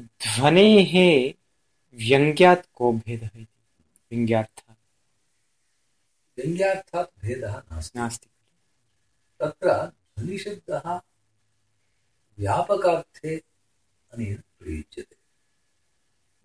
ध्वनेः 0.00 1.34
व्यङ्ग्यात् 1.94 2.66
को 2.74 2.92
भेदः 2.92 3.26
इति? 3.26 3.46
व्यङ्ग्यार्थः 4.10 4.74
व्यङ्ग्यार्थात् 6.38 7.20
भेदः 7.20 7.58
नास्ति। 7.58 7.98
नास्ति। 7.98 8.28
तत्र 9.42 9.74
ध्वनिशब्दः 10.18 10.86
व्यापकार्थे 12.38 13.36
अनेन 14.12 14.36
प्रयुज्यते। 14.58 15.16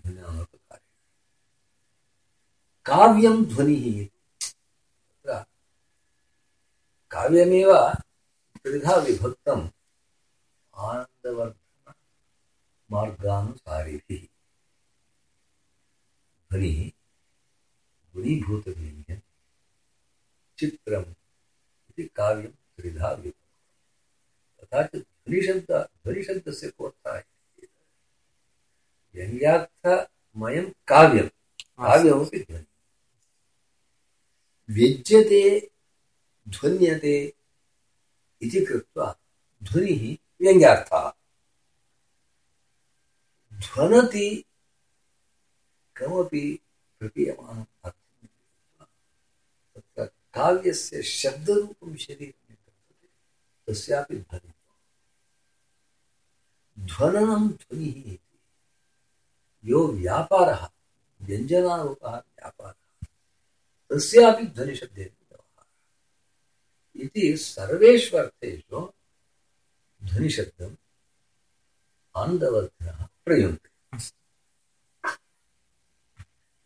ध्वन्यालोककार्ये 0.02 0.86
काव्यं 2.86 3.44
ध्वनिः 3.46 4.06
तत्र 4.06 5.44
काव्यमेव 7.12 7.72
त्रिधा 8.64 8.96
विभक्तम् 9.06 9.66
आनन्दवर्धन 10.74 11.94
मार्गानुसारिभिः 12.92 14.26
ध्वनिः 16.52 16.80
चित्रम् 20.60 21.12
इति 21.90 22.04
काव्यं 22.16 22.52
त्रिधा 22.78 23.14
तथा 24.60 24.82
च 24.84 24.96
ध्वनिशब्द 24.96 25.72
ध्वनिशब्दस्य 25.72 26.70
कोऽर्थः 26.78 27.18
इति 27.18 27.66
चेत् 27.66 29.16
व्यङ्ग्यार्थमयं 29.16 30.66
काव्यं 30.88 31.28
काव्यमपि 31.82 32.40
ध्वनि। 32.40 32.66
व्यज्यते 34.70 35.44
ध्वन्यते 36.48 37.16
इति 38.42 38.60
कृत्वा 38.66 39.08
ध्वनिः 39.64 40.04
व्यङ्ग्यार्थः 40.42 41.06
ध्वनति 43.52 44.28
कमपि 45.96 46.46
प्रतीयमानम् 47.00 47.66
अर्थं। 47.86 48.06
काव्यस्य 50.38 51.02
शब्दरूपं 51.04 51.96
शरीरं 51.98 52.28
वर्तते 52.28 52.47
तस्यापि 53.68 54.16
ध्वनित्वम् 54.16 54.54
ध्वननं 56.88 57.48
ध्वनिः 57.48 58.14
इति। 58.14 58.40
यो 59.66 59.88
व्यापारः 59.88 60.70
व्यञ्जनारूपः 61.22 62.16
व्यापारः। 62.16 63.08
तस्यापि 63.90 64.46
ध्वनिशब्देन 64.46 65.08
व्यवहारः। 65.08 65.68
इति 67.04 67.38
सर्वेषु 67.38 68.18
अर्थेषु 68.18 68.94
ध्वनिशब्दम् 70.04 70.76
आनन्दवर्धिनः 72.18 73.08
प्रयुङ्क्ते। 73.26 73.68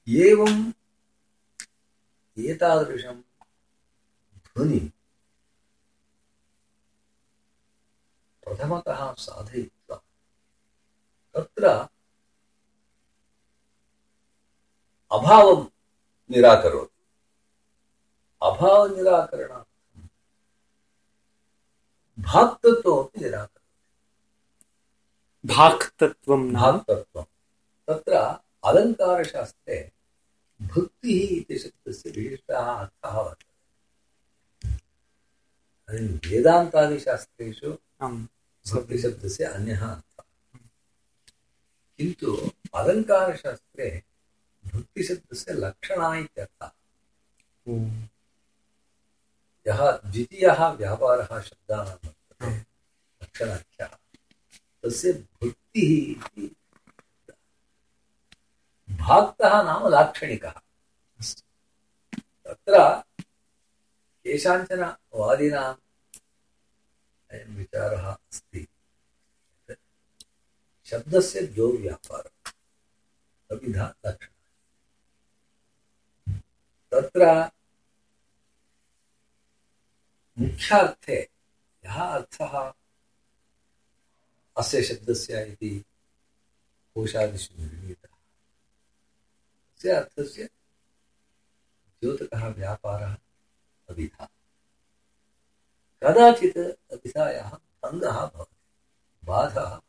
एवम् 0.10 0.72
एतादृशं 2.40 3.22
ध्वनि 4.38 4.92
प्रथमतः 8.52 9.14
साधयित्वा। 9.14 10.02
तत्र 11.34 11.68
अभावं 15.12 15.70
निराकरोति। 16.32 17.06
अभावनिराकरणार्थं 18.44 20.08
भाक्तत्वमपि 22.24 23.20
निराकरोति। 23.20 23.62
भाक्तत्वं 25.54 26.54
भाक्तत्वं। 26.54 27.24
तत्र 27.88 28.14
अलङ्कारशास्त्रे 28.66 29.92
भक्तिः 30.62 31.38
इति 31.38 31.60
शब्दस्य 31.60 32.10
विशिष्टः 32.10 32.74
अर्थः 32.74 33.20
वर्तते। 33.20 33.52
वेदान्तादिशास्त्रेषु 36.30 37.78
भक्तिशब्दस्य 38.70 39.44
अन्यः 39.44 39.88
अर्थः। 39.88 40.24
किन्तु 41.98 42.52
अलङ्कारशास्त्रे 42.76 44.04
भक्तिशब्दस्य 44.66 45.54
लक्षणा 45.54 46.16
इत्यर्थः। 46.16 46.72
यः 49.68 49.92
द्वितीयः 49.92 50.68
व्यापारः 50.68 51.42
शब्दानां 51.42 51.94
वर्तते, 51.94 52.58
लक्षणाख्यः, 53.24 53.88
तस्य 54.84 55.14
भक्तिः 55.14 56.12
इति 56.12 56.56
भाक्तः 58.90 59.64
नाम 59.64 59.88
लाक्षणिकः। 59.88 60.54
तत्र 62.46 63.04
केषाञ्चन 64.24 64.96
वादिनाम् 65.16 65.76
अयं 67.32 67.56
विचारः 67.56 68.12
अस्ति। 68.12 68.68
शब्दस्य 70.86 71.42
द्वौ 71.42 71.68
व्यापारः 71.68 72.52
कविधा 73.50 73.96
लक्षणः। 74.06 74.32
तत्र 76.92 77.52
मुख्यार्थे 80.40 81.22
यः 81.86 82.02
अर्थः 82.02 82.74
अस्य 84.58 84.84
शब्दस्य 84.84 85.46
इति 85.46 85.86
कोशादिषु 86.96 87.62
निर्णीतः। 87.62 88.10
तस्य 89.78 89.90
अर्थस्य 89.90 90.50
द्योतकः 92.02 92.48
व्यापारः 92.48 93.18
अभिधा 93.90 94.30
कदाचित् 96.04 96.58
अभिधायाः 96.94 97.52
भङ्गः 97.84 98.26
भवति, 98.26 98.56
बाधः। 99.24 99.82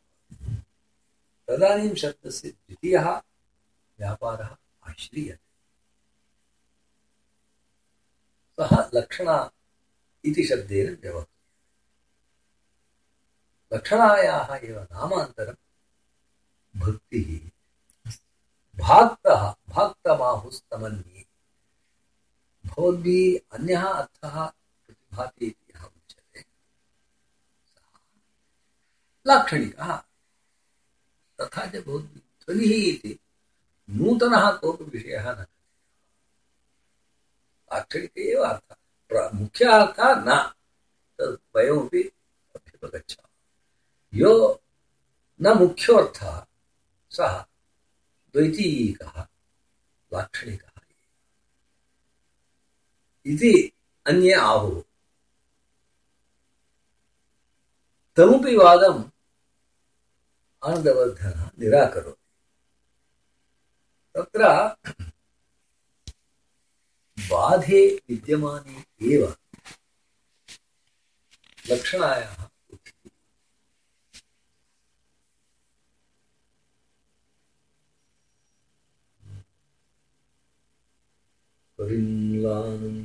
तदानीं 1.48 1.94
शब्दस्य 1.94 2.48
द्वितीयः 2.48 3.10
व्यापारः 3.98 4.56
आश्रीयते। 4.90 5.52
सः 8.60 8.90
लक्षणा 8.94 9.50
इति 10.24 10.44
शब्देन 10.44 10.98
व्यवहृतः 11.02 11.32
लक्षणायाः 13.72 14.54
एव 14.56 14.82
नामान्तरं 14.82 15.54
भक्तिः 16.76 17.50
भाक्तः 18.78 19.42
भाक्तमाहुस्तमन्ये 19.68 21.24
भवद्भिः 22.66 23.56
अन्यः 23.56 23.84
अर्थः 23.86 24.46
प्रतिभाति 24.86 25.46
इति 25.46 25.72
यः 25.76 25.84
उच्यते 25.84 26.40
सः 27.68 27.98
लाक्षणिकः 29.26 29.96
तथा 31.40 31.66
च 31.66 31.76
भवद्भिः 31.76 32.22
ध्वनिः 32.44 32.88
इति 32.88 33.18
न 33.90 34.34
लाक्षणिक 37.72 38.34
अर्थः। 38.34 38.74
प्र- 39.08 39.34
मुख्यः 39.34 39.70
अर्थः 39.70 40.14
न। 40.14 40.54
तद् 41.18 41.36
यो 44.14 44.62
न 45.42 45.48
मुख्योऽर्थः, 45.48 46.46
सः 47.10 47.42
द्वैतीयिकः, 48.32 49.26
लाक्षणिकः। 50.14 50.80
इति 53.26 53.72
अन्ये 54.06 54.32
आहुः। 54.32 54.82
तमुपि 58.16 58.56
वादम् 58.56 59.11
आनन्दवर्धनः 60.62 61.50
निराकरोति 61.60 62.20
तत्र 64.14 64.48
बाधे 67.18 67.82
विद्यमाने 68.10 68.84
एव 69.14 69.24
लक्षणायाः 71.70 72.46
परिम्लानं 81.78 82.98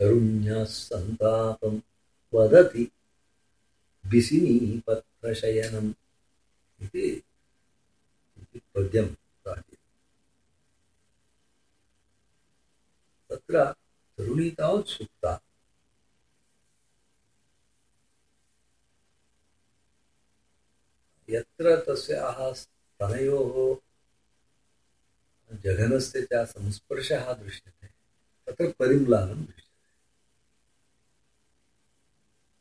करुण्याः 0.00 0.64
सन्तापं 0.64 1.80
वदति 2.34 2.92
बिसिनीपत्रशयनम् 4.06 5.92
इति 6.82 7.22
पद्यं 8.74 9.08
प्राचीनं 9.14 9.76
तत्र 13.30 13.72
तरुणी 14.18 14.50
तावत् 14.50 14.86
सुप्ता। 14.86 15.40
यत्र 21.30 21.76
तस्याः 21.88 22.52
स्तनयोः 22.52 23.76
जघनस्य 25.56 26.22
च 26.22 26.28
संस्पर्शः 26.34 27.32
दृश्यते, 27.32 27.86
तत्र 28.46 28.72
परिम्लानं 28.78 29.44
दृश्यते। 29.44 29.65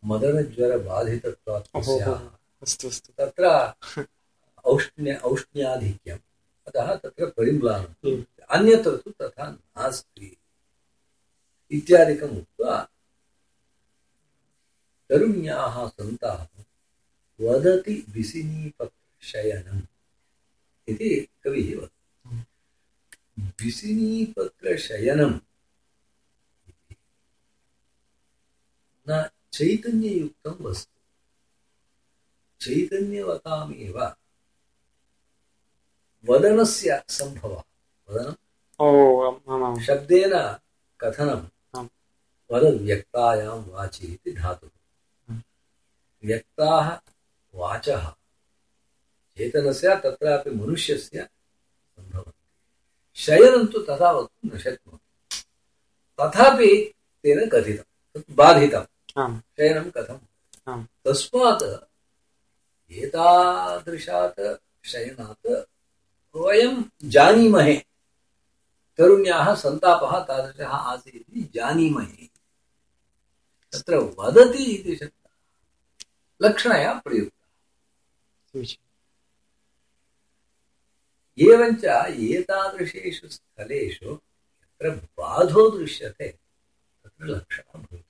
मदनज्वरबाधितत्वात् 0.06 1.68
तत्र 3.18 3.74
औष्ण्य 4.66 5.16
औष्ण्याधिक्यम्। 5.16 6.20
अतः 6.68 6.96
तत्र 6.96 7.26
परिम्लानं 7.26 7.86
हम्म। 7.86 8.26
अन्यत्र 8.50 8.98
तु 8.98 9.12
तथा 9.12 9.52
नास्ति। 9.52 10.38
इत्यादिकम् 11.72 12.38
उक्त्वा 12.38 12.88
तरुण्याः 15.10 15.88
सन्तापं 15.88 16.64
वदति 17.46 18.06
इति 20.88 21.28
कविः 21.44 21.78
वदति। 21.78 22.46
न 29.10 29.30
चैतन्ययुक्तं 29.56 30.64
वस्तु। 30.64 31.00
चैतन्यवतामेव 32.66 34.16
वदनस्य 36.30 37.04
सम्भवः। 37.10 37.64
वदनं? 38.10 39.84
शब्देन 39.84 40.60
कथनं। 41.02 41.50
वदव्यक्तायां 42.52 43.58
वाचि 43.58 44.08
इति 44.08 44.32
धातुः। 44.32 44.70
व्यक्ताः 46.26 47.00
वाचः। 47.56 48.10
चेतनस्य 49.38 49.96
तत्रापि 49.96 50.50
मनुष्यस्य 50.50 51.30
सम्भवन्ति 51.96 52.48
शयनं 53.16 53.66
तु 53.66 53.80
तथा 53.80 54.12
वक्तुं 54.12 54.56
न 54.56 54.60
शक्नोति। 54.60 55.38
तथापि 56.22 56.94
तेन 57.24 57.50
कथितं 57.50 57.84
तत् 58.16 58.32
बाधितम् 58.32 58.86
शयनं 59.18 59.92
कथम्। 59.92 60.20
आम् 60.68 60.86
तस्मात् 61.06 61.90
एतादृशात् 62.92 64.56
शयनात् 64.86 65.64
वयं 66.36 66.84
जानीमहे। 67.04 67.76
तरुण्याः 68.98 69.56
सन्तापः 69.56 70.20
तादृशः 70.20 70.68
आसीत् 70.68 71.16
इति 71.16 71.52
जानीमहे। 71.54 72.26
तत्र 73.72 73.96
वदति 73.98 74.64
इति 74.64 74.96
शब्दः। 74.96 75.30
लक्षणया 76.42 76.94
प्रयुक्तः। 76.94 77.36
एवञ्च 81.40 81.84
एतादृशेषु 82.20 83.28
स्थलेषु 83.28 84.06
यत्र 84.06 84.90
बाधो 84.90 85.78
दृश्यते 85.78 86.28
तत्र 87.04 87.26
लक्षणं 87.26 87.82
अर्हति 87.82 88.05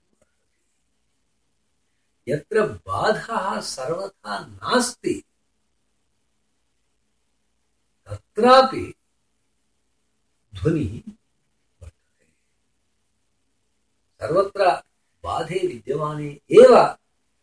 यत्र 2.27 2.67
बाधः 2.67 3.61
सर्वथा 3.61 4.45
नास्ति। 4.45 5.23
तत्रापि 8.09 8.93
ध्वनिः 10.55 11.11
वर्तते। 11.81 12.25
सर्वत्र 14.19 14.83
बाधे 15.23 15.67
विद्यमाने 15.67 16.27
एव 16.51 16.83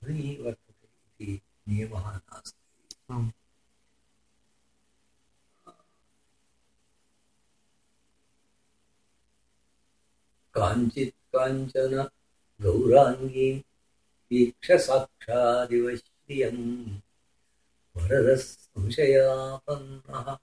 ध्वनिः 0.05 0.45
वर्तते 0.45 0.88
इति 1.25 1.42
नियमः 1.68 2.16
नास्ति। 2.16 2.97
आम् 3.11 3.31
काञ्चित् 10.55 11.14
काञ्चन 11.14 12.11
गौराङ्गी 12.62 13.64
वीक्ष 14.33 14.73
साक्षादिव 14.73 15.97
श्रियम् 15.97 17.01
वरदः 17.97 18.37
संशयापन्नः 18.37 20.38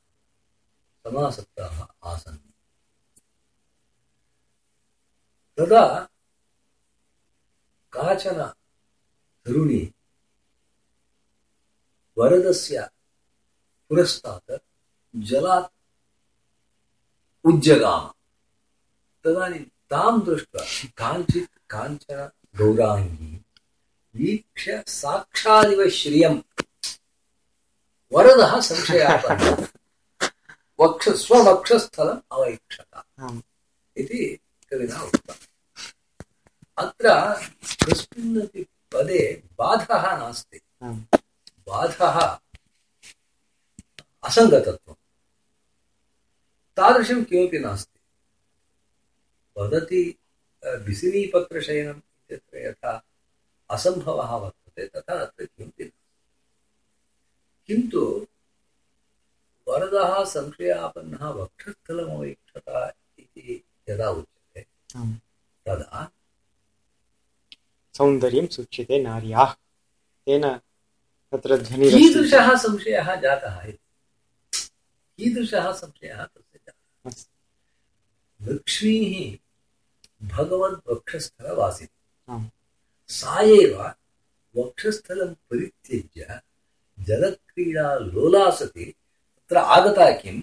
समासक्ताः 1.05 1.87
आसन्। 2.05 2.39
तदा 5.57 6.09
काचन 7.93 8.45
तरुणी 9.45 9.95
वरदस्य 12.19 12.91
पुरस्तात् 13.89 14.53
जलात् 15.17 15.73
उज्जगाम। 17.45 18.13
तदानीं 19.25 19.65
तां 19.65 20.21
दृष्ट्वा 20.21 20.63
काञ्चित् 20.89 21.59
काञ्चन 21.71 22.31
गौराङ्गी। 22.57 23.37
वीक्ष्य 24.15 24.85
साक्षादिव 24.87 25.89
श्रियम्। 25.89 26.43
वरदः 28.13 28.61
संशयापन्नः। 28.61 29.69
वक्ष 30.81 31.09
स्ववक्षस्थलम् 31.09 32.21
अवैक्षत 32.33 32.87
इति 33.97 34.39
कविना 34.71 35.03
उक्तम्। 35.03 35.47
अत्र 36.79 37.09
कस्मिन्नपि 37.87 38.67
पदे 38.93 39.43
बाधः 39.59 40.17
नास्ति। 40.17 40.61
बाधः 41.69 42.39
असङ्गतत्वं 44.25 44.95
तादृशं 46.77 47.25
किमपि 47.25 47.59
नास्ति। 47.59 48.01
वदति 49.61 50.19
बिसिनीपत्रशयनम्। 50.65 52.01
इत्यत्र 52.33 52.59
यथा 52.59 52.93
असम्भवः 53.71 54.31
वर्तते 54.35 54.87
तथा 54.87 55.15
अत्र 55.21 55.45
किमपि 55.45 55.85
किन्तु 57.67 58.27
वरदः 59.69 60.25
संशयापन्नः 60.25 61.25
वक्षस्थलमवैक्षत 61.29 62.69
इति 63.19 63.65
यदा 63.89 64.09
उच्यते 64.11 64.63
तदा 65.67 66.11
सौन्दर्यं 67.97 68.47
सूच्यते 68.47 69.03
नार्याः। 69.03 69.53
तेन 70.27 70.45
तत्र 71.31 71.57
ध्वनिरस्ति 71.59 71.99
कीदृशः 71.99 72.49
संशयः 72.57 73.15
जातः 73.15 73.57
इति? 73.63 73.79
कीदृशः 75.17 75.73
संशयः 75.73 76.25
तस्य 76.25 76.59
जातः? 76.67 77.27
भगवद्वक्षस्थलवासिनी 80.23 82.02
सा 82.29 83.41
एव 83.43 83.81
वक्षस्थलं 84.55 85.33
परित्यज्य 85.51 86.41
जलक्रीडा 86.99 87.95
लोलासति 87.99 88.85
तत्र 88.85 89.59
आगता 89.77 90.11
किं 90.21 90.41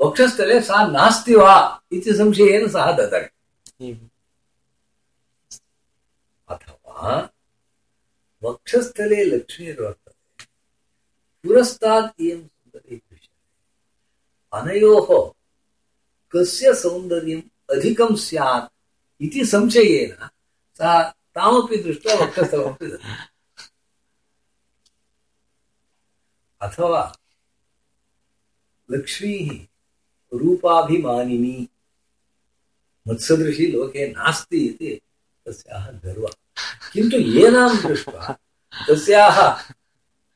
वक्षस्थले 0.00 0.60
सा 0.60 0.86
नास्ति 0.88 1.34
वा 1.34 1.54
इति 1.92 2.12
संशयेन 2.14 2.68
सः 2.68 2.90
ददर् 2.98 3.26
एवम् 3.84 4.08
अथवा 6.48 7.16
वक्षस्थले 8.42 9.24
लक्ष्मीर्वर्तते 9.24 10.44
पुरस्तात् 11.44 12.20
इयं 12.20 12.40
सुन्दरी 12.40 12.96
दृश्यते 12.96 13.30
अनयोः 14.52 15.08
कस्य 16.34 16.74
सौन्दर्यम् 16.74 17.42
अधिकं 17.76 18.14
स्यात् 18.26 18.70
इति 19.20 19.44
संशयेन 19.46 20.16
सः 20.78 21.02
तामपि 21.10 21.76
दृष्ट्वा 21.76 22.14
वक्षस्थलमपि 22.14 22.86
अथवा 26.60 27.16
लक्ष्मीः 28.90 29.50
रूपाभिमानिनी। 30.38 31.68
मत्सदृशी 33.08 33.66
लोके 33.66 34.06
नास्ति 34.08 34.66
इति 34.66 35.00
तस्याः 35.46 35.90
गर्वः। 35.90 36.32
किन्तु 36.92 37.16
येनां 37.16 37.76
दृष्ट्वा 37.76 38.38
तस्याः 38.88 39.38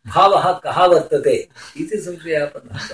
भावः 0.06 0.58
कः 0.58 0.84
वर्तते 0.86 1.48
इति 1.76 1.96
संशयापन्नः। 1.96 2.88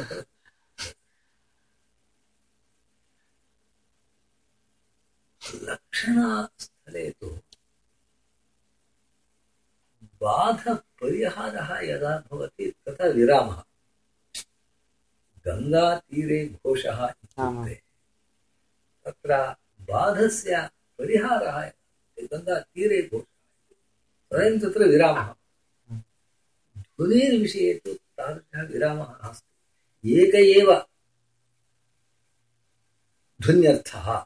तत्र 5.52 6.48
लक्षणस्थले 6.92 7.10
तु। 7.10 7.38
बाधपरिहारः 10.20 11.80
यदा 11.80 12.24
भवति 12.30 12.74
तथा 12.88 13.06
विरामः। 13.06 13.64
गङ्गातीरे 15.46 16.46
घोषः 16.46 17.04
इत्युक्ते। 17.04 17.82
तत्र 19.04 19.56
बाधस्य 19.80 20.70
परिहारः 20.98 21.72
गङ्गातीरे 22.24 23.02
घोषः 23.02 24.60
तत्र 24.60 24.84
विरामः। 24.84 25.34
ध्वनेर्विषये 26.78 27.74
तु 27.84 27.94
तादृशः 27.94 28.72
विरामः 28.72 29.12
नास्ति। 29.12 30.18
एक 30.18 30.34
एव 30.34 30.86
ध्वन्यर्थः, 33.42 34.18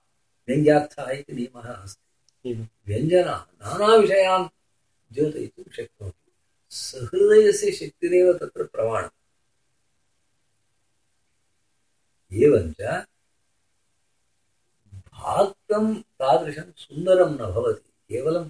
व्यङ्ग्यार्थः 0.48 1.10
इति 1.10 1.32
नियमः 1.32 1.72
अस्ति। 1.72 2.05
व्यञ्जनः 2.54 3.36
नानाविषयान् 3.36 4.48
द्योतयितुं 5.14 5.72
शक्नोति। 5.72 6.32
सहृदयस्य 6.70 7.72
शक्तिरेव 7.72 8.32
तत्र 8.32 8.64
प्रमाणम्। 8.64 9.10
एवञ्च 12.32 13.06
भाक्तं 14.94 15.94
तादृशं 15.94 16.72
सुन्दरं 16.76 17.30
न 17.30 17.36
भवति, 17.36 17.92
केवलं 18.08 18.48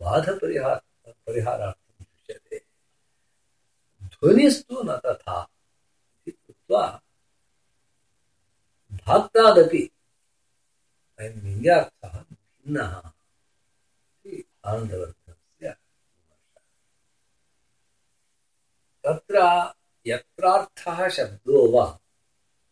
बाधपरिहार, 0.00 0.82
परिहारार्थं 1.08 2.04
दृश्यते। 2.04 2.64
ध्वनिस्तु 4.02 4.82
न 4.82 4.96
तथा 4.96 5.42
इति 5.42 6.30
कृत्वा 6.30 7.02
भाक्तादपि, 8.92 9.90
अयं 11.18 11.40
व्यङ्ग्यार्थः 11.40 12.18
भिन्नः। 12.18 13.13
विमर्शः 14.66 15.72
तत्र 19.06 19.38
यत्रार्थः 20.06 21.08
शब्दो 21.08 21.70
वा, 21.70 22.00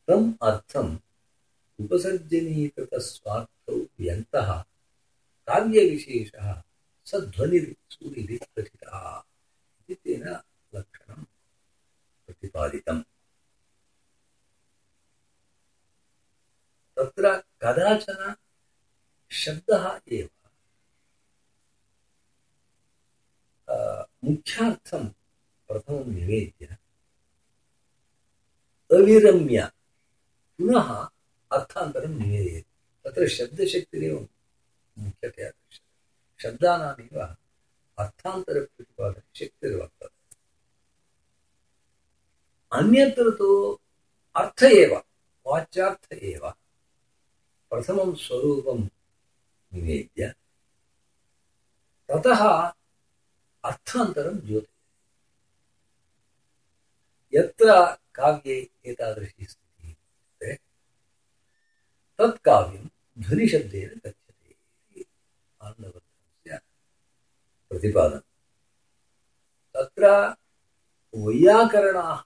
तम् 0.08 0.34
अर्थम् 0.42 0.98
उपसर्जनीकृतस्वार्थौ 1.80 3.74
व्यन्तः, 3.74 4.62
काव्यविशेषः 5.48 6.62
प्रथितः 8.54 9.22
इति 9.90 9.94
तेन 9.94 10.28
लक्षणं 10.74 11.24
प्रतिपादितम्। 12.26 13.02
तत्र 16.96 17.44
कदाचन 17.62 18.34
शब्दः 19.30 20.00
एव। 20.12 20.41
मुख्यार्थं 23.68 25.06
प्रथमं 25.70 26.12
निवेद्य 26.14 26.76
अविरम्य 28.90 29.70
पुनः 30.58 30.90
अर्थान्तरं 31.50 32.18
निवेदयति 32.18 32.64
तत्र 33.04 33.28
शब्दशक्तिरेव 33.28 34.18
मुख्यतया 34.96 35.48
दृश्यते 35.48 36.40
शब्दानामेव 36.40 37.20
अर्थान्तरप्रतिपादने 37.98 39.22
शक्तिर्वर्तते 39.38 40.10
अन्यत्र 42.72 43.30
तु 43.38 43.48
अर्थ 44.36 44.62
एव 44.64 44.94
वाच्यार्थ 45.46 46.12
एव 46.12 46.48
प्रथमं 47.72 48.14
स्वरूपं 48.16 48.80
निवेद्य 49.72 50.32
ततः 52.08 52.42
अर्थान्तरं 53.64 54.38
द्योतयति 54.38 54.78
यत्र 57.36 57.96
काव्ये 58.14 58.70
एतादृशी 58.84 59.44
स्थितिः 59.44 60.56
तत्काव्यं 62.18 62.88
ध्वनिशब्देन 63.18 64.00
गच्छति 64.06 65.04
आनन्दवर्धनस्य 65.62 66.60
प्रतिपादनं। 67.68 68.20
तत्र 69.74 70.36
वैयाकरणाः 71.14 72.22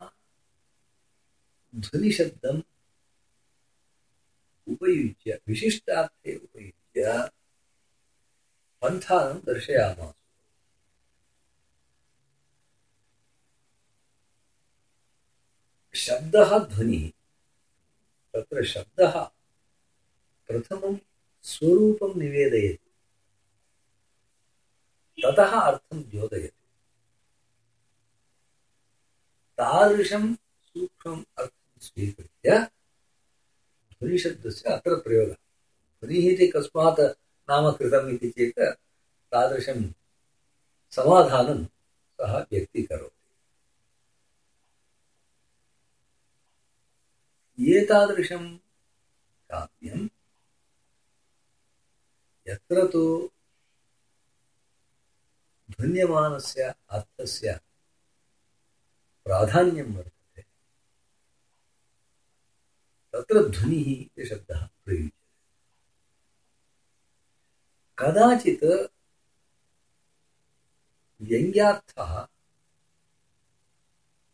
ध्वनिशब्दम् 1.74 2.62
उपयुज्य, 4.68 5.40
विशिष्टार्थे 5.46 6.36
उपयुज्य 6.36 7.30
पन्थानं 8.82 9.38
दर्शयामास। 9.38 10.14
शब्दः 15.96 16.58
ध्वनिः। 16.58 17.10
तत्र 18.32 18.64
शब्दः 18.64 19.24
प्रथमं 20.48 20.98
स्वरूपं 21.42 22.20
निवेदयति। 22.20 22.82
ततः 25.24 25.60
अर्थं 25.60 26.02
द्योतयति 26.02 26.48
तादृशं 29.58 30.34
अर्थं 30.34 31.24
स्वीकृत्य 31.80 32.58
ध्वनिशब्दस्य 33.92 34.70
अत्र 34.70 34.94
प्रयोगः। 34.94 35.34
ध्वनिः 36.00 36.32
इति 36.32 36.46
कस्मात् 36.46 37.00
नाम 37.50 37.72
कृतम् 37.72 38.10
इति 38.10 38.30
चेत् 38.30 38.60
तादृशं 39.32 39.90
समाधानं 40.90 41.64
सः 41.64 42.38
व्यक्तीकरोति। 42.38 43.15
एतादृशं 47.58 48.56
काव्यं 49.50 50.08
यत्र 52.48 52.86
तु 52.92 53.30
ध्वन्यमानस्य 55.70 56.74
अर्थस्य 56.90 57.60
प्राधान्यं 59.24 59.94
वर्तते, 59.94 60.42
तत्र 63.12 63.48
ध्वनिः 63.48 63.88
इति 63.90 64.26
शब्दः 64.26 64.66
प्रयुज्यते। 64.84 65.14
कदाचित् 67.98 68.64
व्यङ्ग्यार्थः 71.22 72.12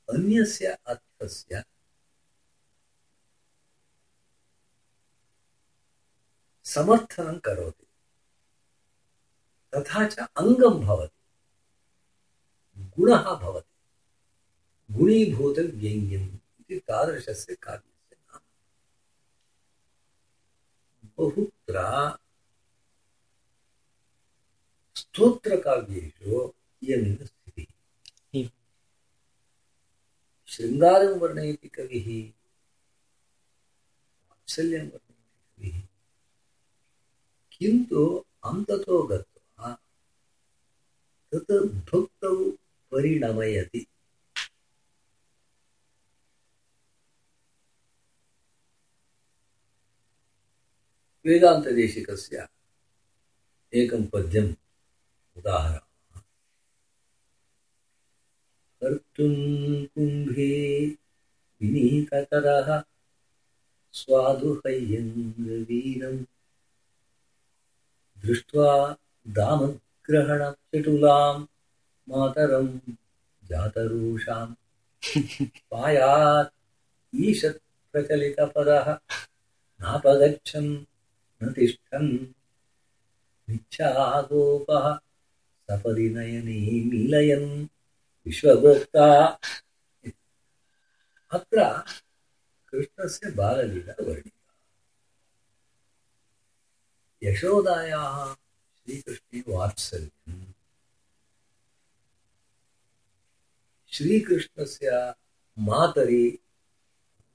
अन्यस्य 0.09 0.67
अर्थस्य 0.87 1.65
समर्थनं 6.75 7.39
करोति। 7.39 7.87
तथा 9.75 10.09
च 10.09 10.19
अङ्गं 10.19 10.81
भवति। 10.81 11.19
गुणः 12.97 13.23
भवति। 13.23 13.73
गुणीभूतव्यङ्ग्यम् 14.95 16.29
इति 16.61 16.79
तादृशस्य 16.79 17.55
कार्यस्य 17.55 18.17
नाम। 18.21 18.41
बहुत्र 21.17 22.19
स्तोत्रकाव्येषु 24.95 26.53
इयमेव 26.83 27.27
स्थितिः। 27.27 28.49
शृङ्गारं 30.47 31.19
वर्णयति 31.19 31.69
कविः। 31.69 32.33
वात्सल्यं 34.31 34.81
वर्णयति 34.81 35.12
किन्तु 37.63 38.25
अन्ततो 38.45 39.03
गत्वा 39.03 39.79
तत् 41.33 41.53
भक्तौ 41.53 42.59
परिणमयति। 42.93 43.87
वेदान्तदेशिकस्य 51.27 52.49
एकं 53.75 54.07
पद्यम् 54.07 54.55
उदाहरणामः। 55.37 56.23
कर्तुं 58.81 59.87
कुम्भे 59.87 60.97
विनीतकरः 61.61 62.83
स्वादुहय्यङ्गवीरम् 63.93 66.25
दृष्ट्वा 68.27 68.97
दामग्रहणचटुलां 69.29 71.45
मातरं 72.09 72.79
जातरूषां। 73.45 74.55
पायात् 75.71 76.55
ईषत् 77.15 77.63
प्रचलितपदः 77.93 78.99
नापगच्छन् 79.81 80.85
न 81.43 81.53
तिष्ठन्। 81.53 82.19
मिच्छागोपः 83.49 84.99
सपदि 85.71 86.11
नयने 86.11 86.85
मीलयन् 86.85 87.67
विश्वगोप्ता। 88.27 89.39
अत्र 91.31 91.83
कृष्णस्य 92.69 93.31
बाललीला 93.31 93.95
वर्णिता 94.01 94.42
यशोदायाः 97.23 98.35
श्रीकृष्णे 98.35 99.43
वात्सल्यम्। 99.49 100.47
श्रीकृष्णस्य 103.89 105.15
मातरि 105.59 106.39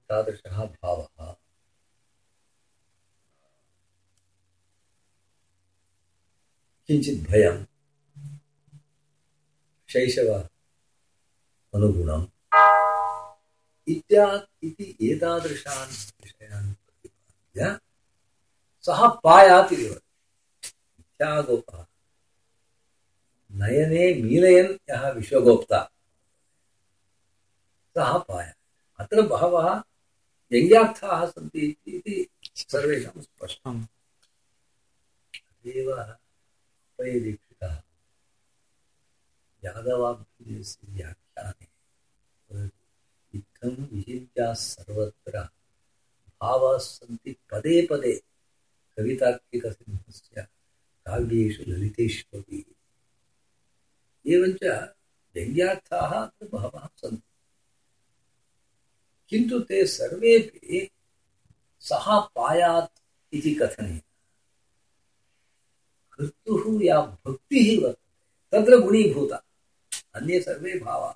तादृशः 0.09 0.65
भावः। 0.65 1.35
किञ्चित् 6.88 7.27
भयं 7.27 7.65
शैशव 9.89 10.49
अनुगुणम्। 11.75 12.27
इत्या 13.88 14.47
इति 14.63 14.97
एतादृशान् 15.01 16.23
विषयान् 16.23 16.73
प्रतिपाद्य 16.73 17.86
सः 18.89 19.07
पायाति 19.23 19.75
इव। 19.75 19.91
मिथ्यागोपः 19.91 21.85
नयने 23.51 24.23
मीलयन् 24.23 24.77
यः 24.89 25.09
विश्वगोप्ता। 25.09 25.91
सः 27.97 28.17
पाय। 28.17 28.55
अत्र 28.99 29.21
बहवः 29.21 29.83
व्यङ्ग्यार्थाः 30.51 31.25
सन्ति 31.25 31.77
इति 31.88 32.29
सर्वेषां 32.55 33.21
स्पष्टम्। 33.21 33.85
तदेव 35.35 35.91
यादवाभ्युदयस्य 39.65 40.79
व्याख्याने 40.83 41.67
इत्थं 43.35 44.53
सर्वत्र। 44.53 45.43
भावाः 46.41 46.77
सन्ति 46.77 47.35
पदे 47.51 47.88
पदे। 47.91 48.21
कवितार्किकसिंहस्य 48.97 50.41
काव्येषु 51.05 51.63
ललितेष्वपि। 51.67 52.75
एवञ्च 54.27 54.63
व्यङ्ग्यार्थाः 55.35 56.09
अत्र 56.25 56.47
बहवः 56.47 56.87
सन्ति। 56.97 57.21
किन्तु 59.29 59.59
ते 59.59 59.85
सर्वेपि 59.85 60.89
सः 61.79 62.19
पायात् 62.19 62.99
इति 63.33 63.55
कथनेन। 63.55 64.01
कर्तुः 66.13 66.83
या 66.83 67.01
भक्तिः 67.01 67.83
वर्तते 67.83 68.07
तत्र 68.51 68.77
गुणीभूता। 68.77 69.43
अन्ये 70.15 70.41
सर्वे 70.41 70.79
भावाः। 70.79 71.13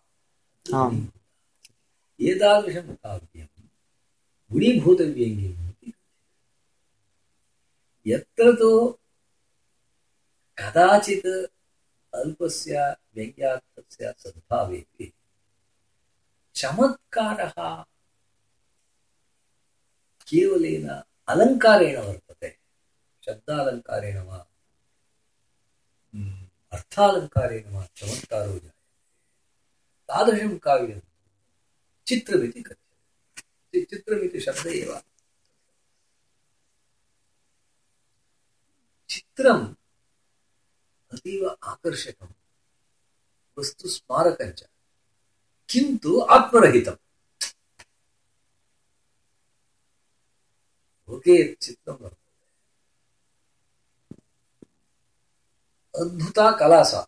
एतादृशं 2.21 2.95
काव्यं 2.95 3.47
यत्र 8.07 8.51
तु 8.59 8.99
कदाचित् 10.57 11.27
अल्पस्य 12.15 12.97
व्यङ्ग्यार्थस्य 13.15 14.13
सद्भावेपि 14.17 15.13
चमत्कारः 16.55 17.83
केवलेन 20.27 20.89
अलङ्कारेण 21.27 21.97
वर्तते। 21.99 22.57
शब्दालङ्कारेण 23.25 24.17
वा 24.17 24.47
हम्म, 26.13 26.47
अर्थालङ्कारेण 26.71 27.73
वा 27.73 27.85
चमत्कारो 27.85 28.51
जायते। 28.51 28.69
तादृशं 30.07 30.57
काव्यं 30.57 30.99
चित्रमिति 32.07 32.61
कथ्यते। 32.61 33.85
चित्रमिति 33.85 34.39
शब्द 34.39 34.67
एव। 34.67 35.01
चित्रम् 39.11 39.75
अतीव 41.13 41.55
आकर्षकं, 41.63 42.27
वस्तु 43.59 43.89
यत् 51.29 51.63
चित्रं 51.63 51.93
वर्तते। 51.93 52.47
अद्भुता 56.01 56.51
कला 56.51 56.83
सा, 56.83 57.07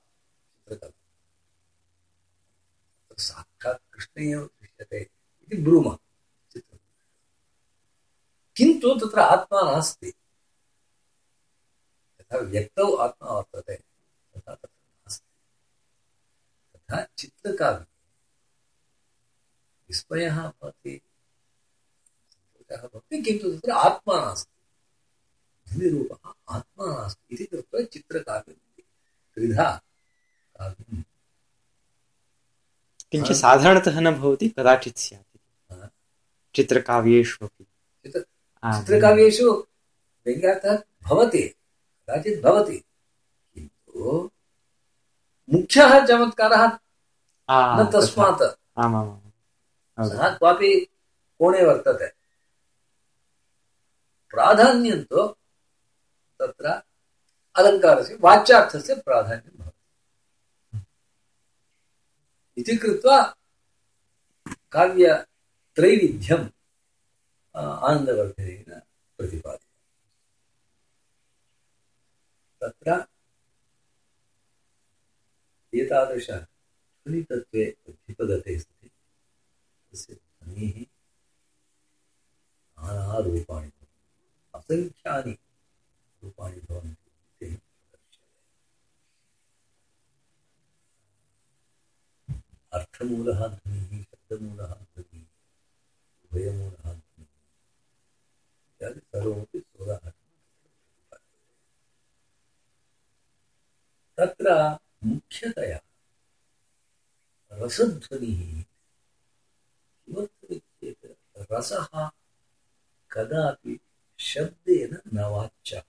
चित्रकला। 0.69 0.89
तत्र 3.09 3.23
साक्षात् 3.23 3.93
कृष्णे 3.93 4.31
एव 4.31 4.45
दृश्यते 4.45 5.01
इति 5.41 5.57
ब्रूमः 5.57 5.97
चित्रं 6.51 6.77
किन्तु 8.57 9.07
तत्र 9.07 9.19
आत्मा 9.19 9.71
नास्ति 9.71 10.13
यथा 12.21 12.22
व्यक्तौ 12.37 12.95
आत्मा 12.95 13.31
वर्तते 13.31 13.75
तथा 13.75 14.55
तत्र 14.55 14.69
नास्ति 16.91 17.27
तथा 17.27 17.69
विस्मयः 19.89 20.41
भवति 20.41 21.01
सन्तोषः 22.31 22.87
भवति 22.87 23.21
किन्तु 23.21 23.57
तत्र 23.57 23.71
आत्मा 23.71 24.25
नास्ति। 24.25 24.53
ध्वनिरूपः 25.69 26.33
आत्मा 26.49 27.01
नास्ति। 27.01 27.35
इति 27.35 27.99
कृत्वा 27.99 28.39
त्रिधा 28.39 29.81
काव्यं 30.55 31.03
किञ्च 33.11 33.31
साधारणतः 33.31 33.99
न 33.99 34.15
भवति 34.15 34.49
कदाचित् 34.49 34.97
स्यात्। 34.97 35.87
चित्रकाव्येषु 36.55 37.45
अपि। 37.45 37.63
चित्रकाव्येषु 38.05 39.67
व्यङ्ग्यार्थः 40.25 40.83
भवति। 41.03 41.55
कदाचित् 42.09 42.43
भवति। 42.43 42.77
किन्तु 43.53 44.31
मुख्यः 45.49 46.05
चमत्कारः 46.05 46.67
न 47.51 47.89
तस्मात्। 47.93 48.43
सः 50.11 50.37
क्वापि 50.37 50.85
कोणे 51.39 51.65
वर्तते। 51.65 52.07
प्राधान्यं 54.29 55.03
तु 55.03 55.27
तत्र 56.39 56.81
अलङ्कारस्य 57.55 58.17
वाच्यार्थस्य 58.21 58.95
प्राधान्यं 58.95 59.57
भवति। 59.59 59.73
इति 62.57 62.77
कृत्वा 62.77 63.35
काव्यत्रैविध्यम् 64.71 66.49
आनन्दवर्धनेन 67.57 68.81
तत्र 72.63 73.05
एतादृश 75.73 76.29
अधिपदते 76.29 78.59
सति। 78.59 78.91
तस्य 79.91 80.13
ध्वनेः 80.13 80.85
भवन्ति। 83.43 83.87
असङ्ख्यानि 84.55 85.37
रूपाणि 86.23 86.59
भवन्ति। 86.59 87.45
इति 87.45 87.57
अर्थमूलः 92.73 93.47
ध्वनिः, 93.47 94.03
शब्दमूलः 94.03 94.73
ध्वनिः, 94.73 95.25
उभयमूलः 96.25 96.75
ध्वनिः। 96.75 97.25
इत्यादि 98.69 98.99
सर्वमपि 98.99 99.59
सोदाहरणं 99.59 100.22
तत्र 104.17 104.47
मुख्यतया 105.05 105.79
रसध्वनिः 107.51 108.41
किमर्थमित्येत् 110.05 111.05
रसः 111.51 111.89
कदापि 113.13 113.73
शब्देन 114.19 114.91
न 115.13 115.17
वाच्यः। 115.33 115.83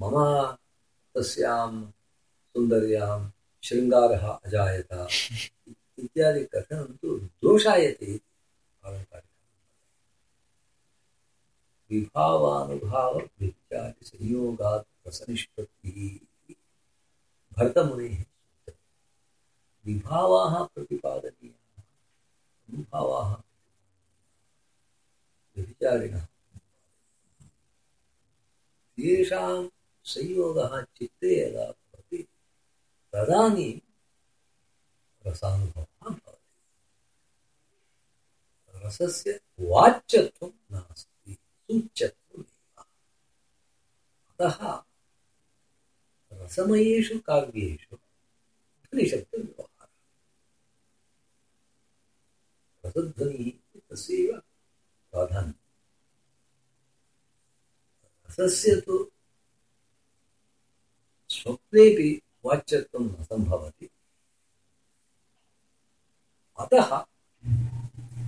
मम 0.00 0.14
तस्यां 1.14 1.70
सुन्दर्यां 2.52 3.18
शृङ्गारः 3.62 4.24
अजायत 4.28 4.92
इत्यादि 6.02 6.44
कथनं 6.54 6.88
तु 7.00 7.08
दोषायते 7.42 8.10
पारम्परिकं 8.82 9.27
विभावानुभाव 11.90 13.18
विद्यादि 13.18 14.06
संयोगात् 14.06 15.08
रसनिष्पत्तिः 15.08 16.26
भरतमुनेः। 17.56 18.24
विभावाः 19.86 20.64
प्रतिपादनीयाः, 20.64 21.82
अनुभावाः 22.68 23.34
व्यभिचारिणः 25.56 26.24
तेषां 28.96 29.68
संयोगः 30.04 30.82
चित्ते 30.82 31.48
यदा 31.48 31.70
भवति, 31.70 32.28
तदानीं 33.12 33.80
रसानुभवः 35.26 36.08
भवति। 36.08 36.38
रसस्य 38.86 39.40
वाच्यत्वं 39.60 40.50
नास्ति। 40.72 41.17
अतः 44.30 44.58
रसमयेषु 46.32 47.18
काव्येषु 47.18 47.96
ध्वनिशब्दव्यवहारः 47.96 49.88
रसध्वनिः 52.84 53.80
तस्यैव 53.90 54.32
प्राधान्यम् 55.10 55.66
रसस्य 58.26 58.70
तु 58.80 58.96
वाच्यत्वं 62.44 63.04
न 63.04 63.24
सम्भवति। 63.24 63.86
अतः 66.58 66.90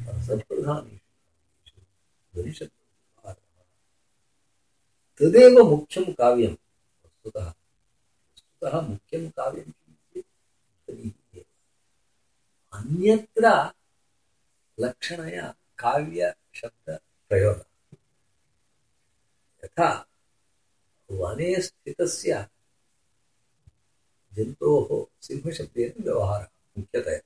रसप्रधानेषु 0.09 1.09
ध्वनिशब्दव्यवहारः 2.35 2.80
तदेव 5.21 5.65
मुख्यं 5.71 6.13
काव्यं। 6.13 6.53
वस्तुतः 6.53 7.47
वस्तुतः 7.47 8.81
मुख्यं 8.81 9.31
काव्यं 9.31 9.65
किम् 9.65 10.99
इति 10.99 11.45
अन्यत्र 12.73 13.73
लक्षणया 14.81 15.55
काव्यशब्दप्रयोगः 15.79 17.65
यथा 19.65 20.07
वने 21.11 21.63
स्थितस्य 21.63 22.49
जन्तोः 24.33 24.89
सिंहशब्देन 25.23 26.05
व्यवहारः 26.05 26.49
मुख्यतया। 26.79 27.21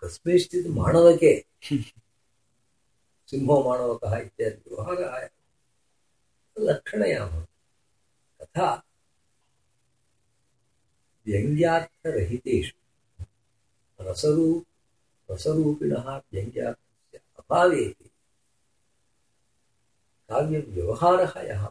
कस्मिंश्चित् 0.00 0.66
माणवके 0.66 1.44
सिंहो 3.30 3.62
माणवकः 3.64 4.16
इत्यादि 4.16 4.74
व्यवहारः 4.74 5.28
लक्षणया 6.68 7.24
भवति 7.26 8.44
तथा 8.44 8.68
व्यङ्ग्यार्थरहितेषु 11.26 12.76
रसरू 14.00 14.46
रसरूपिणः 15.28 16.06
व्यङ्ग्यार्थस्य 16.32 17.18
काव्यव्यवहारः 20.30 21.32
यः 21.50 21.62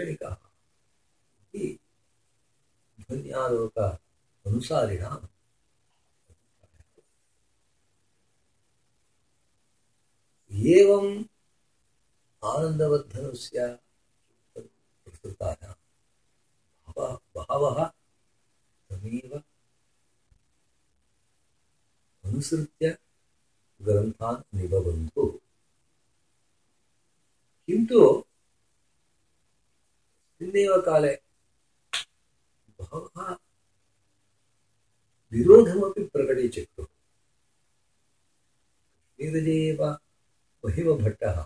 लाक्षणिकः 0.00 0.36
इति 1.54 1.78
ध्वन्यालोक 3.00 3.78
एवम् 10.74 11.10
अनुसृत्य 22.24 22.90
ग्रन्थान् 23.80 24.42
निबबन्धु 24.56 25.26
किन्तु 27.68 28.00
तस्मिन्नेव 30.40 30.80
काले 30.80 31.12
बहवः 32.78 33.36
विरोधमपि 35.32 36.02
प्रकटीचक्रुः 36.14 36.88
महिमभट्टः 40.64 41.36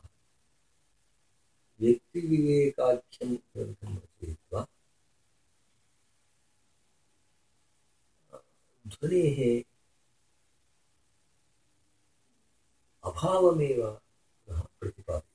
व्यक्तिविवेकाख्यं 1.84 3.34
ग्रन्थं 3.34 3.96
रचयित्वा 3.96 4.60
ध्वनेः 8.84 9.38
अभावमेव 13.04 13.80
न 14.48 14.60
प्रतिपाद्यते। 14.80 15.32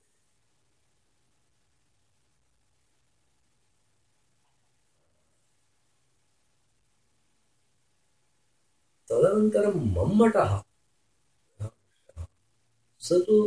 तदनन्तरं 9.09 9.75
मम्मटः 9.95 10.51
स 13.01 13.19
तु 13.27 13.37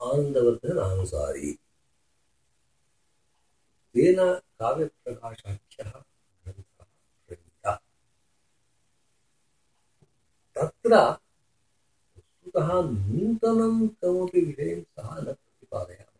आनन्दवर्धनानुसारी 0.00 1.50
तेन 3.96 4.16
काव्यप्रकाशाख्यः 4.34 5.90
ग्रन्थः 5.90 6.84
प्रणीतः 7.28 7.76
तत्र 10.54 10.96
वस्तुतः 12.18 12.68
नूतनं 12.82 13.88
कमपि 13.88 14.40
विषयं 14.40 14.82
सः 14.82 15.20
न 15.20 15.24
प्रतिपादयामास 15.24 16.12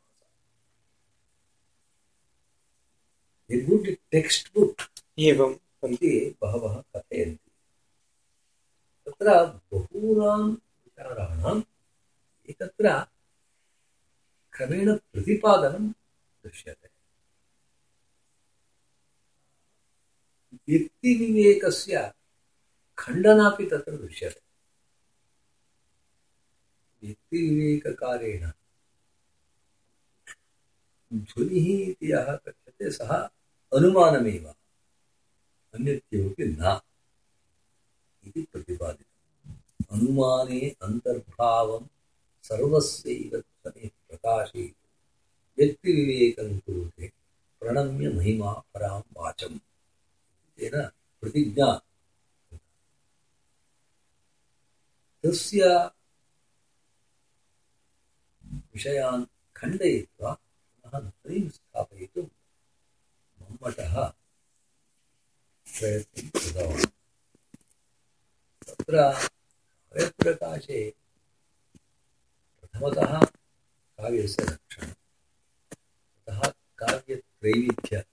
टेक्स्ट् 4.11 4.59
बुक् 4.59 4.83
इति 5.19 6.37
बहवः 6.43 6.81
कथयन्ति। 6.81 7.51
तत्र 9.07 9.47
बहूनां 9.73 10.51
विचाराणाम् 10.51 11.63
एकत्र 12.51 13.07
क्रमेण 14.53 14.97
प्रतिपादनं 14.97 15.91
दृश्यते। 16.45 16.96
व्यक्तिविवेकस्य 20.69 22.13
खण्डनापि 22.99 23.65
तत्र 23.65 23.97
दृश्यते। 23.97 24.41
व्यक्तिविवेककारेण 27.07 28.51
ध्वनिः 31.15 31.91
इति 31.91 32.13
यः 32.13 32.37
कथ्यते, 32.37 32.91
सः 32.91 33.29
अनुमानमेव 33.75 34.55
अन्यत् 35.75 36.05
किमपि 36.11 36.45
न। 36.45 36.81
इति 38.27 38.47
प्रतिपादितम्। 38.53 39.53
अनुमाने 39.91 40.77
अन्तर्भावं 40.83 41.87
सर्वस्यैव 42.43 43.39
ध्वनिः 43.39 43.89
प्रकाशयितुं। 43.89 44.89
व्यक्तिविवेकं 45.59 46.59
कुरुते 46.59 47.13
प्रणम्य 47.61 48.09
महिमा 48.09 48.53
परां 48.53 49.01
वाचम्। 49.17 49.59
प्रतिज्ञा। 51.21 51.83
तस्य 55.23 55.65
विषयान् 58.49 59.25
खण्डयित्वा 59.57 60.33
पुनः 60.33 61.01
ध्वनिं 61.01 61.49
स्थापयितुं 61.49 62.25
मम्मटः 63.43 64.09
प्रयत्नं 65.79 66.29
कृतवान्। 66.29 66.87
तत्र 68.67 69.13
काव्यप्रकाशे 69.13 70.91
प्रथमतः 72.61 73.25
काव्यस्य 73.99 74.43
लक्षणं 74.43 74.89
ततः 74.89 76.41
काव्यत्रैविध्य 76.79 78.05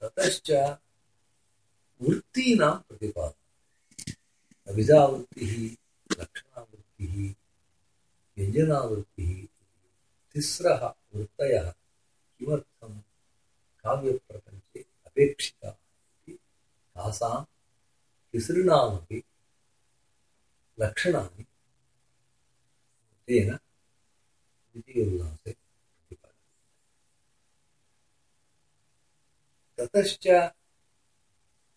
ततश्च 0.00 0.50
वृत्तीनां 2.00 2.74
प्रतिपादनम् 2.88 3.44
अभिधावृत्तिः 4.70 5.54
लक्षणावृत्तिः, 6.20 7.14
व्यञ्जनावृत्तिः, 8.36 9.46
तिस्रः 10.32 10.82
वृत्तयः 11.14 11.70
किमर्थं 12.36 12.92
काव्यप्रपञ्चे 13.82 14.80
अपेक्षिताः 15.06 15.76
तासां 16.96 17.44
तिसॄणामपि 18.32 19.18
लक्षणानि 20.80 21.44
तेन 23.26 23.50
द्वितीयोल्लासे 24.72 25.52
ततश्च 29.78 30.26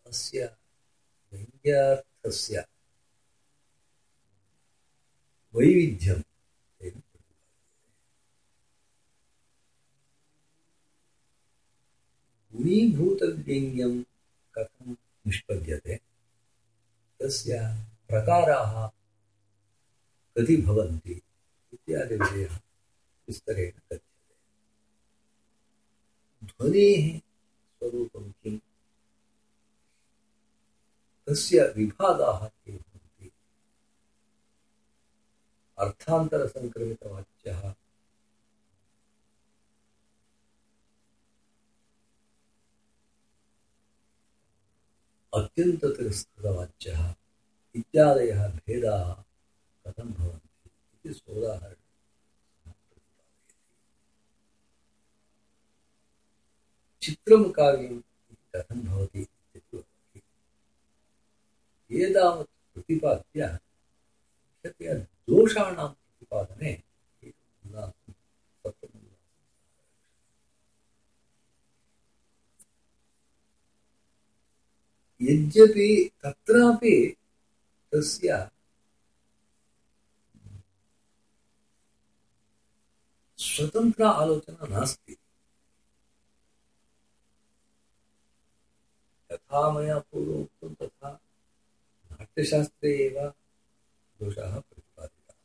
अस्य 0.08 0.58
व्यङ्ग्यार्थस्य 1.34 2.66
वैविध्यं 5.56 6.22
तेन 6.80 7.00
प्रतिपाद्यते 7.00 7.36
गुणीभूतव्यङ्ग्यं 12.58 14.04
कथं 14.56 14.92
निष्पद्यते? 15.28 15.96
तस्य 17.22 17.60
प्रकाराः 18.10 18.88
कति 20.36 20.58
भवन्ति 20.58 21.22
इत्यादिविषयः 21.74 22.56
विस्तरेण 23.28 23.72
कथ्यते। 23.72 24.36
ध्वनेः 26.44 27.29
स्वरूपं 27.80 28.32
किम् 28.32 28.60
तस्य 31.28 31.74
विभागाः 31.78 32.48
के 32.48 32.72
भवन्ति। 32.72 33.32
अर्थान्तरसङ्क्रमितवाच्यः 35.78 37.76
अत्यन्ततिरस्कृतवाच्यः। 45.34 47.16
इत्यादयः 47.76 48.48
भेदाः 48.48 49.14
कथं 49.86 50.14
भवन्ति 50.14 50.70
इति 50.94 51.14
सोदाहरणं 51.14 51.89
चित्रं 57.02 57.44
काव्यम् 57.52 57.98
इति 57.98 58.36
कथं 58.56 58.80
भवति 58.86 59.28
एतावत् 61.92 62.50
प्रतिपाद्य 62.74 63.46
मुख्यतया 63.46 64.94
दोषाणां 65.30 65.88
प्रतिपादने। 65.88 66.72
यद्यपि 75.22 75.90
तत्रापि 76.24 76.96
तस्य 77.94 78.30
स्वतन्त्र 83.40 84.04
आलोचना 84.04 84.68
नास्ति 84.68 85.14
यथा 89.32 89.72
मया 89.72 90.00
पूर्वोक्तं 90.00 90.74
तथा 90.74 91.10
नाट्यशास्त्रे 92.12 92.94
दोषाः 94.20 94.60
प्रतिपादिताः। 94.60 95.38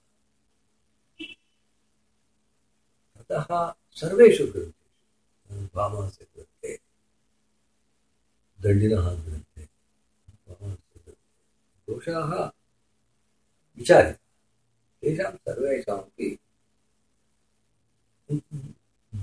अतः 3.20 3.74
सर्वेषु 3.90 4.46
ग्रन्थेषु 4.46 5.68
भामास्य 5.74 6.26
ग्रन्थे, 6.34 6.72
दण्डिनः 8.62 9.06
ग्रन्थे 9.14 9.64
भामास्य 10.48 11.00
ग्रन्थे 11.00 11.12
दोषाः 11.88 12.50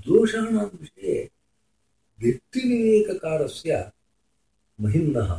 दोषाणां 0.05 0.66
विषये 0.66 1.30
व्यक्तिविवेककारस्य 2.20 3.91
महिम्नः 4.82 5.32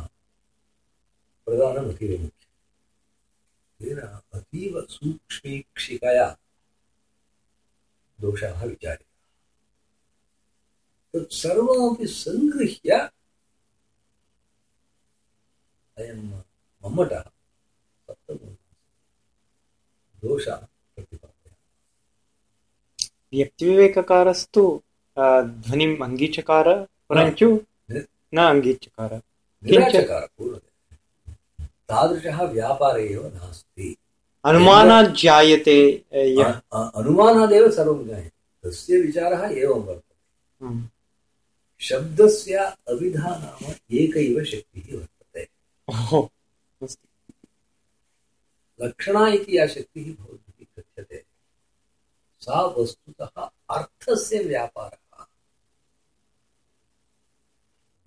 तेन 3.79 3.99
अतीव 4.33 4.73
सूक्ष्मीक्षिकया 4.89 6.27
दोषाः 8.21 8.59
विचारिताः। 8.65 9.19
तत् 11.13 11.33
सर्वमपि 11.33 12.07
सङ्गृह्य 12.07 12.89
अयं 15.97 16.19
मम्मटः 16.83 17.23
दोषाः 20.23 20.61
प्रतिपादयामः। 20.95 21.59
व्यक्तिविवेककारस्तु 23.33 24.63
ध्वनिम् 25.19 26.01
अङ्गीचकार 26.03 26.67
न 27.11 28.37
अङ्गीचकार। 28.53 29.11
किञ्च 29.65 29.95
तादृशः 31.89 32.43
व्यापार 32.43 32.99
एव 32.99 33.27
नास्ति। 33.27 33.97
अनुमानात् 34.45 35.15
जायते 35.15 36.05
अनुमानादेव 36.95 37.71
सर्वं 37.71 38.05
ज्ञायते। 38.05 38.69
तस्य 38.69 39.01
विचारः 39.01 39.47
एवं 39.57 39.85
वर्तते। 39.85 40.65
हम्म, 40.65 40.89
शब्दस्य 41.79 42.53
अविधा 42.87 43.29
नाम 43.29 43.73
एकैव 43.97 44.43
शक्तिः 44.43 44.97
वर्तते। 44.97 45.49
लक्षणा 48.81 49.27
इति 49.27 49.57
या 49.57 49.67
शक्तिः 49.67 50.15
भवद्भिः 50.15 50.65
कथ्यते। 50.77 51.23
सा 52.41 52.65
वस्तुतः 52.65 53.49
अर्थस्य 53.69 54.39
व्यापारः। 54.39 54.97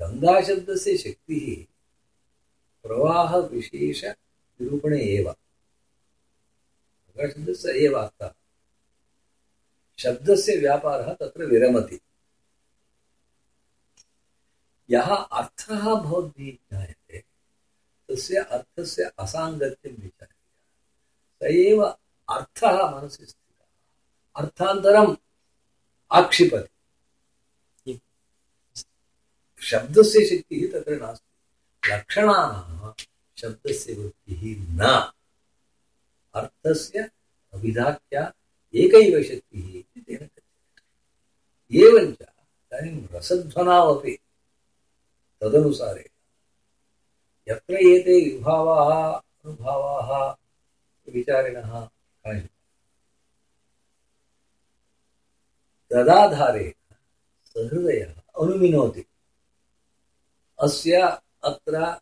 गङ्गाशब्दस्य 0.02 0.96
शक्तिः 0.96 1.74
प्रवाहविशेषनिरूपणे 2.82 5.00
एव। 5.00 5.36
गङ्गाशब्दस्य 7.08 7.70
एव 7.70 7.92
अर्थः। 7.92 8.34
शब्दस्य 9.98 10.56
व्यापारः 10.56 11.14
तत्र 11.14 11.44
विरमति। 11.44 12.00
यः 14.90 15.14
अर्थः 15.14 15.94
भवद्भिः 15.94 16.52
ज्ञायते, 16.52 17.24
तस्य 18.08 18.36
अर्थस्य 18.36 19.12
असाङ्गत्यं 19.18 19.92
विचार्य 19.92 20.34
स 21.42 21.54
एव 21.54 21.96
अर्थः 22.30 22.90
मनसि 22.90 23.26
स्थितः। 23.26 24.42
अर्थान्तरम् 24.42 25.16
आक्षिपति। 26.12 26.75
शब्दस्य 29.66 30.26
शक्तिः 30.26 30.72
तत्र 30.72 30.96
नास्ति। 30.96 31.94
लक्षणानां 31.94 33.04
शब्दस्य 33.38 33.94
वृत्तिः 33.94 34.56
न। 34.58 35.12
अर्थस्य 36.34 37.10
अभिधाख्या 37.54 38.34
एकैव 38.74 39.22
शक्तिः 39.22 39.78
इति 39.78 40.00
तेन 40.00 40.16
कथ्यते। 40.16 41.78
एवञ्च 41.78 42.18
इदानीं 42.22 43.08
रसध्वनावपि 43.12 44.18
तदनुसारेण। 45.40 46.08
यत्र 47.52 47.74
एते 47.74 48.34
विभावाः, 48.34 49.18
अनुभावाः 49.18 50.36
विचारिणः 51.14 51.88
तदाधारेण 55.90 56.94
सहृदयः 57.44 58.12
अनुमिनोति। 58.42 59.04
अस्य 60.62 61.20
अत्र 61.44 62.00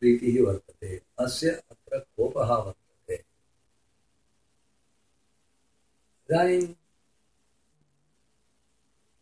प्रीतिः 0.00 0.46
वर्तते। 0.46 1.02
अस्य 1.18 1.50
अत्र 1.50 1.98
कोपः 1.98 2.54
वर्तते। 2.54 3.24
इदानीं 6.30 6.74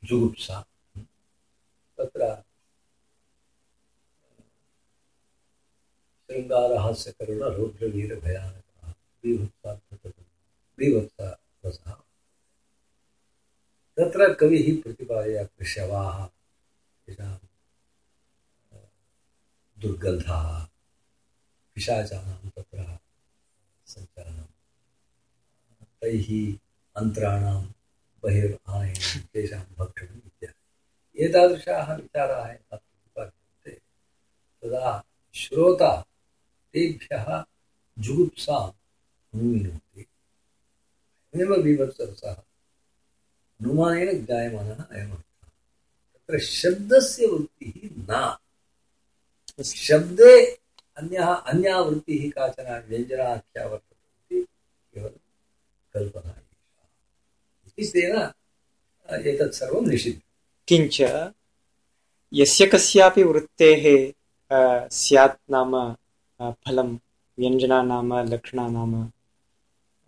जुगुप्सा, 0.04 0.64
तत्र 1.98 2.44
शृङ्गारहास्यकरुण 6.30 7.38
रौद्रवीरभयानकः 7.38 8.94
बीभत्सार्थकः 9.22 11.94
तत्र 13.96 14.34
कविः 14.34 14.82
प्रतिपादय 14.82 15.44
कृशवाः 15.44 16.28
तेषां 17.06 17.49
दुर्गन्धाः 19.80 20.64
पिशाचानां 21.74 22.48
तत्र 22.48 22.98
सञ्चरणं 23.86 24.46
तैः 26.02 26.58
अन्त्राणां 26.96 27.64
बहिरानयनं 28.22 29.20
तेषां 29.20 29.64
भक्षणम् 29.78 30.20
इत्यादि 30.26 31.24
एतादृशाः 31.24 31.94
विचाराः 31.94 32.52
यदा 32.52 32.76
तदा 34.62 35.04
श्रोता 35.34 36.02
तेभ्यः 36.72 37.44
जुगुप्साम् 37.98 38.72
अनुमीनोति। 39.34 40.06
अयमेव 41.34 41.62
बीभत्सरसः 41.62 42.34
अनुमानेन 43.60 44.26
ज्ञायमानः 44.26 44.82
अयमर्थः। 44.82 45.48
तत्र 46.14 46.38
शब्दस्य 46.38 47.26
वृत्तिः 47.26 47.90
न 47.92 48.38
शब्दे 49.58 50.32
अन्यः 50.98 51.28
अन्या 51.50 51.78
वृत्तिः 51.80 52.22
काचन 52.30 52.68
व्यञ्जनाख्या 52.88 53.66
वर्तते 53.66 54.36
इति 54.36 54.46
केवलं 54.94 55.18
कल्पना 55.94 56.32
तेन 57.78 58.14
एतत् 59.28 59.54
सर्वं 59.54 59.86
निषिद्धम्। 59.88 60.28
किञ्च 60.68 60.96
यस्य 62.32 62.66
कस्यापि 62.66 63.22
वृत्तेः 63.22 63.84
स्यात् 64.92 65.38
नाम 65.50 65.72
फलं 66.40 66.88
व्यञ्जना 67.38 67.82
नाम 67.82 68.14
लक्षणा 68.32 68.66
नाम 68.68 68.92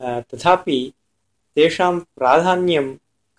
तथापि 0.03 0.79
तेषां 1.55 1.95
प्राधान्यं 2.17 2.87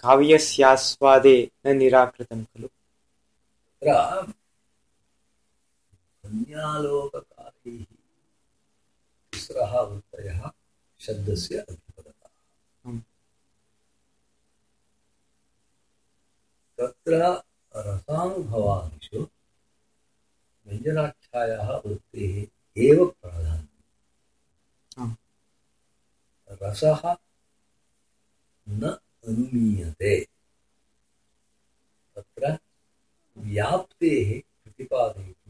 काव्यस्यास्वादे 0.04 1.38
न 1.66 1.76
निराकृतं 1.78 2.44
खलु। 2.44 2.68
तत्र 2.68 4.34
अन्यालोककारैः 6.34 7.84
तिस्रः 9.32 9.80
वृत्तयः 9.82 10.52
शब्दस्य 11.00 11.66
हम्म। 12.86 13.00
तत्र 16.78 17.44
रसानुभवादिषु 17.76 19.28
व्यञ्जनाख्यायाः 20.68 21.72
वृत्तेः 21.72 22.48
एव 22.78 23.16
प्राधान्यम्। 23.22 23.68
आम्। 25.04 25.16
रसः 26.52 27.16
न 28.70 28.98
अनुमीयते 29.28 30.28
तत्र 32.16 32.58
व्याप्तेः 33.38 34.42
प्रतिपादयितुम् 34.64 35.43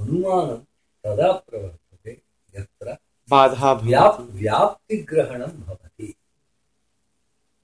अनुमानं 0.00 0.58
तदा 1.04 1.32
प्रवर्तते 1.32 2.12
यत्र 2.58 2.96
बाधा 3.30 3.72
व्याप् 3.72 4.20
व्याप्तिग्रहणं 4.20 5.52
भवति। 5.60 6.14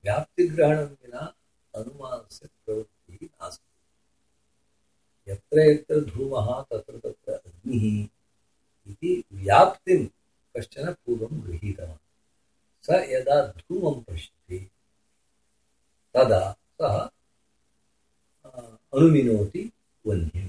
व्याप्तिग्रहणं 0.04 0.84
विना 0.84 1.22
अनुमानस्य 1.74 2.48
प्रवृत्तिः 2.64 3.26
नास्ति। 3.26 3.70
यत्र 5.32 5.56
यत्र 5.60 6.00
धूमः 6.00 6.48
तत्र 6.62 6.98
तत्र 6.98 7.32
अग्निः 7.32 7.84
इति 8.90 9.24
व्याप्तिं 9.32 10.00
कश्चन 10.54 10.92
पूर्वं 10.92 11.40
गृहीतवान्। 11.46 11.98
स 12.84 12.88
यदा 13.10 13.36
धूमं 13.46 13.96
पश्यति 14.02 14.58
तदा 16.14 16.42
सः 16.80 16.96
अनुमिनोति 18.94 19.62
वह्निं 20.06 20.48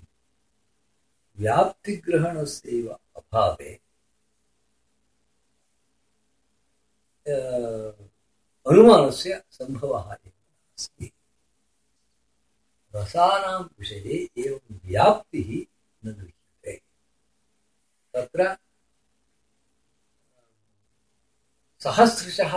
व्याप्तिग्रहणस्यैव 1.40 2.88
अभावे 3.16 3.80
अनुमानस्य 8.68 9.44
सम्भवः 9.52 10.12
एव 10.12 10.28
नास्ति। 10.28 11.12
रसानां 12.96 13.64
विषये 13.80 14.30
एवं 14.38 14.80
व्याप्तिः 14.86 15.50
न 16.06 16.14
गृह्यते। 16.14 16.82
तत्र, 18.14 18.58
सहस्रशः 21.80 22.54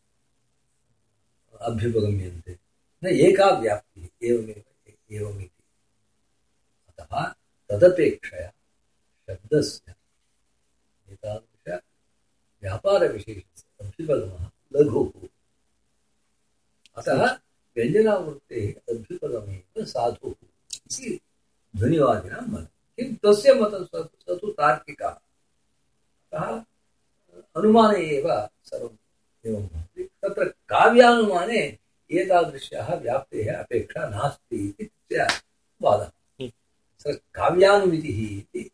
अभ्युपगम्यन्ते। 1.63 2.59
न 3.05 3.07
एका 3.07 3.51
व्याप्तिः 3.51 4.09
एवमेव 4.23 4.93
एवमिति। 5.11 5.63
अतः 6.89 7.35
तदपेक्षया 7.71 8.53
शब्दस्य 9.31 9.95
एतादृश 11.09 11.81
व्यापारविशेषस्य 12.63 13.87
अभ्युपगमः 13.87 14.51
लघुः। 14.77 15.29
अतः 16.97 17.35
व्यञ्जनावृत्तेः 17.77 18.95
अभ्युपगमेव 18.95 19.85
साधुः। 19.85 20.35
इति 20.75 21.21
ध्वनिवादिनां 21.77 22.49
मतं। 22.49 22.65
किं 22.65 23.15
तस्य 23.15 23.55
मतं 23.55 23.85
स 23.85 24.11
तु 24.29 24.53
तार्किकः। 24.53 25.09
अतः 25.09 26.65
अनुमाने 27.57 27.99
एव 27.99 28.49
सर्वम् 28.65 28.97
एवं 29.47 29.67
भवति। 29.67 30.11
तत्र 30.27 30.45
काव्यानुमाने 30.45 31.79
एतादृश्याः 32.11 32.95
व्याप्तेः 32.95 33.59
अपेक्षा 33.59 34.09
नास्ति 34.09 34.57
इति 34.57 34.85
तस्य 34.85 35.43
वादः। 35.83 36.11
Hmm. 36.41 37.17
काव्यानुमितिः 37.35 38.39
इति। 38.39 38.71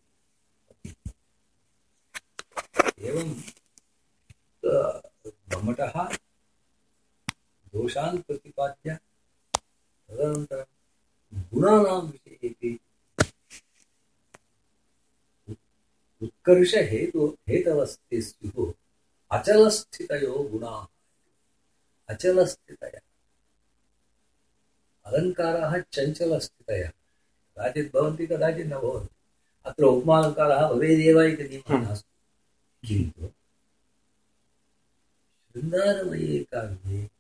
एवं 2.98 3.30
मम्मटः 5.57 6.16
दोषान् 7.72 8.22
प्रतिपाद्य 8.22 8.94
तदनन्तरं 10.09 10.64
गुणानां 11.55 12.00
विषयेपि 12.00 12.80
उत्कर्षहेतु 16.22 17.38
हेतवस्ति 17.48 18.22
स्युः 18.22 18.72
अचलस्थितयो 19.30 20.48
गुणाः। 20.53 20.91
अचलस्थितयः। 22.13 23.01
अलङ्काराः 25.07 25.79
चञ्चलस्थितयः। 25.79 26.89
कदाचित् 26.89 27.95
भवन्ति 27.95 28.27
कदाचित् 28.27 28.67
न 28.67 28.71
भवन्ति। 28.71 29.15
अत्र 29.65 29.85
उपमालङ्कारः 29.85 30.69
भवेदेव 30.69 31.23
इति 31.23 31.49
नियमः 31.49 31.75
हम्म। 31.75 31.89
नास्ति। 31.89 32.89
किन्तु 32.89 33.27
शृङ्गारमये 35.53 36.45
काव्ये 36.45 37.11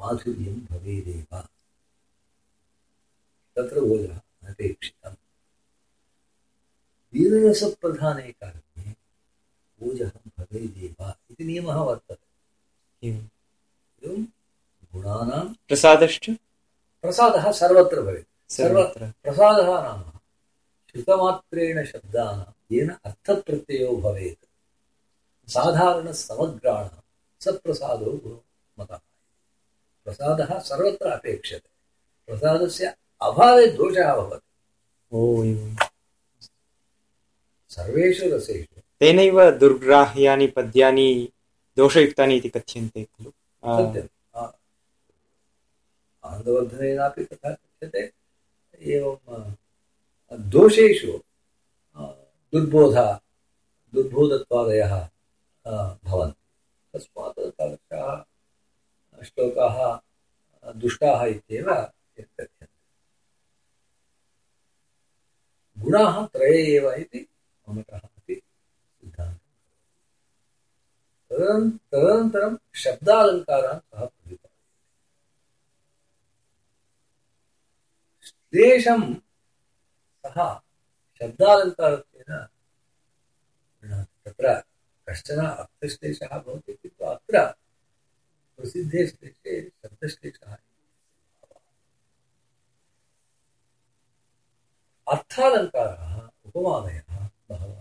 माधुर्यं 0.00 0.60
भवेदेव। 0.60 1.40
तत्र 3.56 3.78
ओजः 3.78 4.20
अनपेक्षितम्। 4.42 5.14
वीररसप्रधाने 7.12 8.32
काव्ये 8.32 8.96
ओजः 9.82 10.08
भवेदेव 10.08 11.12
इति 11.30 11.44
नियमः 11.44 11.74
वर्तते। 11.74 12.32
एवं 13.08 14.24
गुणानां 14.94 15.54
प्रसादश्च? 15.68 16.30
प्रसादः 17.02 17.52
सर्वत्र 17.52 18.02
भवेत्। 18.02 18.52
सर्व 18.52 18.68
सर्वत्र। 18.68 19.12
प्रसादः 19.22 19.66
नाम 19.66 20.02
श्रुतमात्रेण 20.90 21.84
शब्दानां 21.84 22.52
येन 22.72 22.90
अर्थप्रत्ययो 23.04 23.96
भवेत्। 23.96 24.44
साधारणसमग्राणां 25.50 27.00
सप्रसादो 27.40 28.12
गुणमतः 28.12 28.98
प्रसादः 30.04 30.58
सर्वत्र 30.58 31.06
अपेक्षते। 31.06 31.70
प्रसादस्य 32.26 32.94
अभावे 33.22 33.66
दोषः 33.66 34.16
भवति। 34.16 34.48
ओ 35.12 35.44
सर्वेषु 37.68 38.36
रसेषु 38.36 38.80
तेनैव 39.00 39.50
दुर्ग्राह्यानि 39.50 40.46
पद्यानि 40.46 41.28
दोषयुक्तानि 41.76 42.36
इति 42.36 42.48
कथ्यन्ते 42.48 43.04
खलु? 43.04 43.30
सत्यम् 43.30 44.08
आनन्दवर्धनेनापि 46.32 47.24
तथा 47.24 47.50
कथ्यते। 47.54 48.02
एवं 48.82 49.54
दोषेषु 50.50 51.12
दुर्बोध, 52.52 52.96
दुर्बोधत्वादयः 53.94 54.94
भवन्ति। 56.04 56.40
तस्मात् 56.92 57.38
तादृशाः 57.58 59.22
श्लोकाः 59.22 59.78
दुष्टाः 60.72 61.24
इत्येव 61.24 61.68
कथ्यन्ते 61.74 62.66
गुणाः 65.78 66.26
त्रये 66.26 66.58
एव 66.76 66.90
इति 66.92 67.20
अपि 67.68 68.34
सिद्धान्तः। 68.34 69.38
तदन 71.28 71.70
तदनन्तरं 71.92 72.56
शब्दालङ्कारान् 72.74 73.80
सः 73.80 74.04
श्लेषं 78.52 79.02
सः 80.24 80.38
शब्दालङ्कारत्वेन 81.20 82.32
तत्र 84.24 84.52
कश्चन 85.06 85.40
अर्थश्लेषः 85.44 86.32
भवति 86.38 86.72
किन्तु 86.72 87.04
अत्र 87.04 87.44
प्रसिद्धे 88.58 89.06
श्लेषे 89.06 89.54
शब्दश्लेषः 89.68 90.56
अर्थालङ्काराः, 95.06 96.14
उपमानयः 96.46 97.28
बहवः 97.48 97.80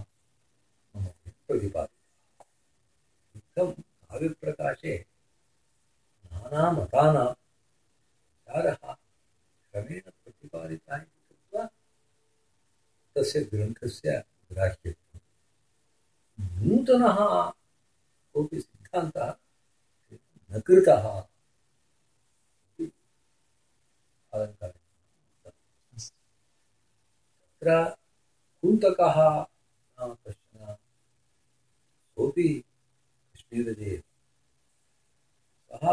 इत्थं 3.38 3.72
काव्यप्रकाशे 3.72 4.96
नानामतानां 6.32 7.28
विचारः 7.28 9.01
क्रमेण 9.74 10.02
प्रतिपादितः 10.02 10.96
इति 10.96 11.22
कृत्वा 11.28 11.66
तस्य 13.16 13.42
ग्रन्थस्य 13.52 14.24
ग्राह्यत्वं 14.52 15.20
नूतनः 16.68 17.18
कोऽपि 18.34 18.60
सिद्धान्तः 18.62 19.30
न 20.52 20.60
कृतः 20.68 21.06
तत्र 27.62 27.70
कुन्तकः 28.64 29.18
नाम 29.20 30.14
कश्चन 30.14 30.76
सोऽपि 32.18 32.48
कश्मीरजे 33.36 33.98
सः 35.72 35.86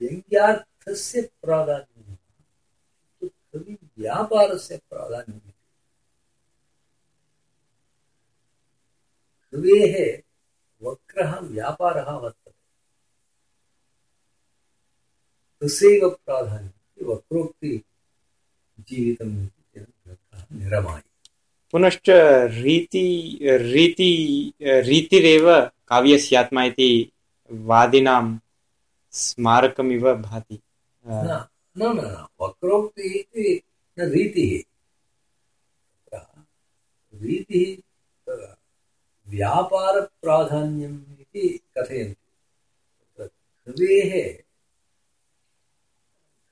व्यङ्ग्यार्थस्य 0.00 1.22
प्राधान्यं 1.22 2.14
तु 3.20 3.28
कविव्यापारस्य 3.28 4.76
प्राधान्यम् 4.76 5.40
इति। 5.46 5.52
कवेः 9.52 10.22
वक्रः, 10.82 11.38
व्यापारः 11.40 12.10
वर्तते। 12.10 12.50
तस्यैव 15.60 16.10
प्राधान्यम् 16.10 16.72
पुनश्च 21.72 22.10
रीति 22.44 23.38
रीति, 23.42 24.52
रीतिरेव 24.62 25.60
काव्यस्यात्मा 25.88 26.64
इति 26.64 27.12
वादिनां 27.50 28.38
स्मारकमिव 29.16 30.14
भाति। 30.14 30.60
न 31.06 31.46
न 31.78 31.82
वक्रोक्तिः 32.40 33.20
इति 33.20 33.62
न 33.98 34.10
रीतिः। 34.10 34.76
रीतिः 37.14 37.82
व्यापारप्राधान्यम् 39.26 41.20
इति 41.20 41.60
कथयन्ति। 41.78 42.32
तत्र 43.18 44.44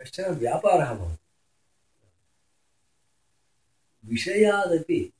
कश्चन 0.01 0.35
व्यापारः 0.35 0.95
भवति। 0.95 1.25
विषयादपि 4.05 5.13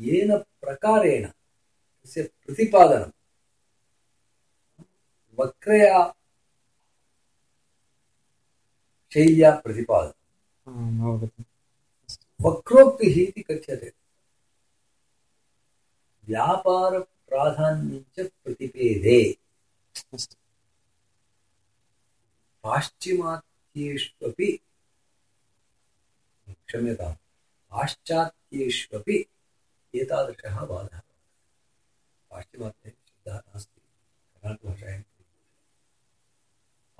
येन 0.00 0.38
प्रकारेण 0.38 1.28
तस्य 2.04 2.22
प्रतिपादनं 2.22 3.10
वक्रया 5.38 6.00
शैल्या 9.12 9.50
अवगतम् 10.66 11.44
वक्रोक्तिः 12.44 13.16
इति 13.22 13.42
कथ्यते 13.50 13.92
व्यापारप्राधान्यं 16.28 18.02
च 18.16 18.26
प्रतिपेदे 18.44 19.20
पाश्चिमात्येष्वपि 22.64 24.50
क्षम्यतां 26.66 27.12
पाश्चात्येष्वपि 27.72 29.18
एतादृशः 29.94 30.60
वादः 30.70 31.00
पाश्चिमात्ये 32.30 32.90
शब्दः 32.90 33.36
नास्ति 33.38 33.80
कर्णाटकभाषायां 33.80 35.02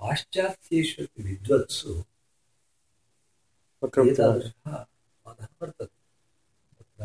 पाश्चात्येष्वपि 0.03 1.23
विद्वत्सु 1.23 1.91
एतादृशः 4.11 4.73
वादः 5.25 5.47
वर्तते 5.61 5.85
तत्र 6.77 7.01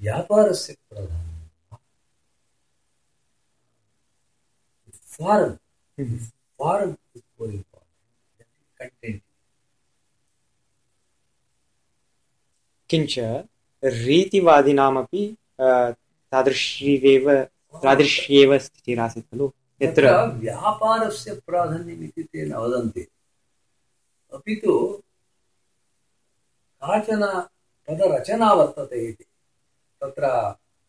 व्यापारस्य 0.00 0.72
प्राधान्यं 0.88 1.38
form. 5.14 5.56
Form 6.60 6.94
is 7.16 7.28
more 7.40 7.52
important 7.54 8.78
content 8.80 9.24
किञ्च 12.90 13.14
रीतिवादिनामपि 14.06 15.22
तादृश्येव 17.84 18.48
स्थितिरासीत् 18.66 19.28
खलु 19.30 19.46
यत्र। 19.82 20.10
व्यापारस्य 20.26 21.34
प्राधान्यम् 21.46 22.04
इति 22.04 22.22
ते 22.22 22.46
न 22.46 22.54
वदन्ति। 22.54 23.06
अपि 24.32 24.54
तु 24.64 25.02
काचन 26.82 27.22
पदरचना 27.88 28.52
वर्तते 28.52 28.98
इति। 29.08 29.24
तत्र 30.00 30.24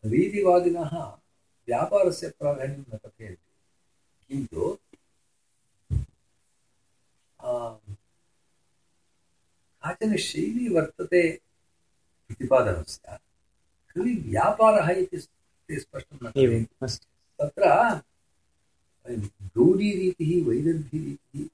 रीतिवादिनः 0.05 0.97
व्यापारस्य 1.67 2.29
प्राधान्यं 2.29 2.79
न 2.79 2.97
कथयन्ति। 2.97 3.47
किन्तु 4.27 4.77
काचन 9.83 10.15
शैली 10.17 10.67
वर्तते 10.75 11.21
प्रतिपादनस्य 12.27 13.17
खलु 13.91 14.11
व्यापारः 14.29 14.89
इति 14.89 15.17
ते 15.67 15.79
स्पष्टं 15.79 16.17
न 16.23 16.27
तत्र 17.41 17.63
गौडीरीतिः 19.58 20.32
वैदर्भीरीतिः 20.47 21.45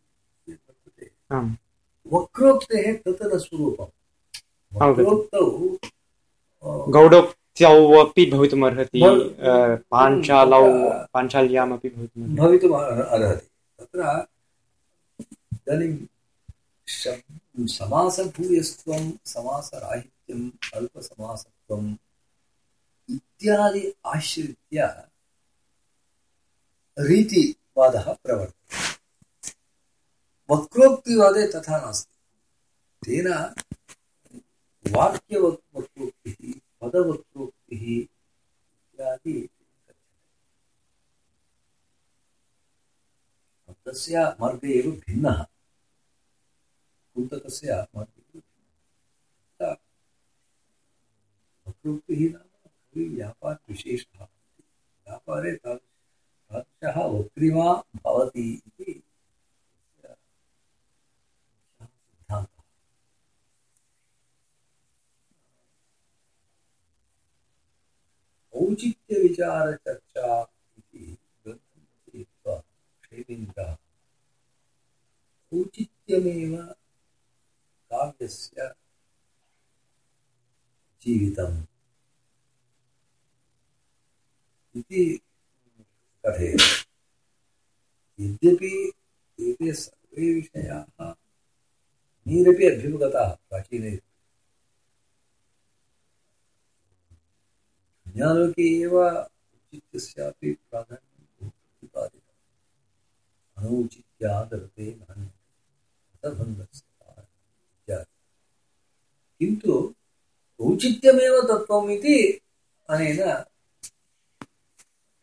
वर्तते 0.48 1.06
वक्रोक्तेः 2.06 2.88
स्वरूपम् 3.46 3.92
वक्रोक्तौ 4.72 5.46
गौडोक्त्यौ 6.96 7.76
अपि 8.04 8.24
भवितुमर्हति 8.32 9.00
भव- 9.02 9.78
पाञ्चालौ 9.94 10.64
पाञ्चाल्यामपि 11.14 11.90
भवितुमर्हति 11.90 12.36
भवितुम् 12.42 12.76
अर्हति 13.16 13.46
तत्र 13.80 14.02
इदानीं 15.56 15.94
समासभूयस्त्वं 17.78 19.04
समासराहित्यम् 19.34 20.50
अल्पसमासत्वम् 20.78 21.90
इत्यादि 23.10 23.84
आश्रित्य 24.16 24.78
रीतिवादः 27.00 28.14
प्रवर्तते। 28.14 28.78
वक्रोक्तिवादे 30.50 31.48
तथा 31.48 31.78
नास्ति। 31.78 32.18
तेन 33.06 33.28
वाक्यवक्रोक्तिः, 34.92 36.54
पदवक्रोक्तिः 36.82 37.82
इत्यादि 37.82 39.50
तस्य 43.86 44.36
मार्गे 44.40 44.80
एव 44.80 44.92
भिन्नः। 44.92 45.44
कुन्तकस्य 47.14 47.88
मार्गे 47.96 48.40
वक्रोक्तिः 51.68 52.32
नाम 52.34 52.70
खलु 52.70 53.16
व्यापारविशेषः 53.16 54.20
व्यापारे 54.24 55.56
तादृश 55.56 55.97
तादृशः 56.52 57.00
वक्रिमा 57.06 57.74
भवति 58.06 58.48
इति 58.68 58.94
सिद्धान्तः। 62.02 62.64
औचित्यविचारचर्चा 68.54 70.28
इति 70.78 71.18
ग्रन्थं 71.46 71.82
रचयित्वा 71.82 72.56
क्षेमेन्द्रः 73.04 73.72
औचित्यमेव 75.54 76.54
काव्यस्य 77.92 78.74
जीवितम् 81.02 81.58
इति 84.76 85.02
कथयति 86.28 86.86
यद्यपि 88.20 88.92
एते 89.40 89.74
सर्वे 89.74 90.34
विषयाः 90.34 91.14
नीरपि 92.28 92.66
अभ्युपगताः 92.66 93.32
प्राचीने। 93.32 93.92
ज्ञानलोके 98.08 98.82
एव 98.82 99.00
औचित्यस्यापि 99.10 100.54
प्राधान्यं 100.54 101.50
प्रतिपादितम्। 101.50 102.28
अनौचित्यादरते 103.58 104.86
इत्यादि। 107.88 108.06
किन्तु 109.40 109.96
औचित्यमेव 110.60 111.42
तत्त्वम् 111.42 111.92
इति 111.92 112.42
अनेन 112.90 113.44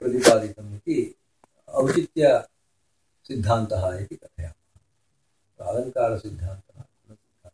प्रतिपादितम् 0.04 0.74
इति 0.74 0.96
औचित्यसिद्धान्तः 1.68 3.84
इति 4.02 4.16
कथयामः। 4.16 5.68
अलङ्कारसिद्धान्तः 5.68 6.78
गुणसिद्धान्तः 6.80 7.50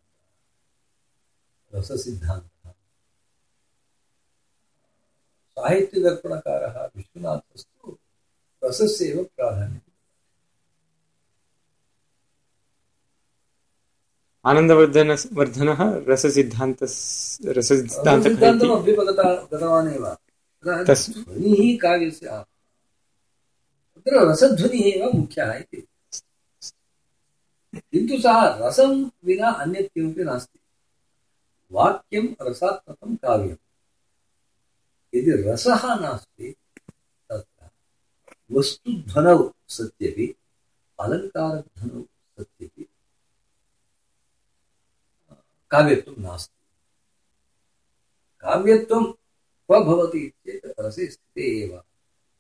रससिद्धान्तः। 1.74 2.72
साहित्यदर्पणकारः 5.54 6.76
विश्वनाथस्तु 6.96 7.88
रसस्य 8.64 9.04
एव 9.04 9.18
प्राधान्यम्। 9.36 9.88
आनन्दवर्धन 14.46 15.10
वर्धनः 15.32 15.80
इति 16.08 16.82
रससिद्धान्तम् 17.56 18.36
गतवान् 19.52 19.88
एव 19.94 20.04
ध्वनिः 20.66 21.78
काव्यस्य 21.78 22.26
तत्र 23.94 24.30
रसध्वनिः 24.30 24.80
एव 24.80 25.12
मुख्यः 25.12 25.52
इति। 25.54 25.86
किन्तु 27.74 28.22
सः 28.22 28.66
रसं 28.66 29.10
विना 29.24 29.50
अन्यत् 29.50 29.88
किमपि 29.88 30.24
नास्ति। 30.24 30.58
वाक्यं 31.72 32.28
रसात्मकं 32.42 33.16
काव्यम्। 33.16 33.56
यदि 35.14 35.30
रसः 35.30 35.94
नास्ति, 35.94 36.56
तत्र 37.28 37.70
वस्तुध्वनौ 38.52 39.52
सत्यपि, 39.68 40.34
अलङ्कारध्वनौ 41.00 42.02
सत्यपि, 42.02 42.86
काव्यत्वं 45.70 46.14
नास्ति। 46.18 46.66
काव्यत्वं 48.40 49.14
क्व 49.70 49.84
भवति 49.84 50.32
चेत् 50.46 50.80
रसे 50.80 51.06
स्थिते 51.06 51.60
एव 51.60 51.82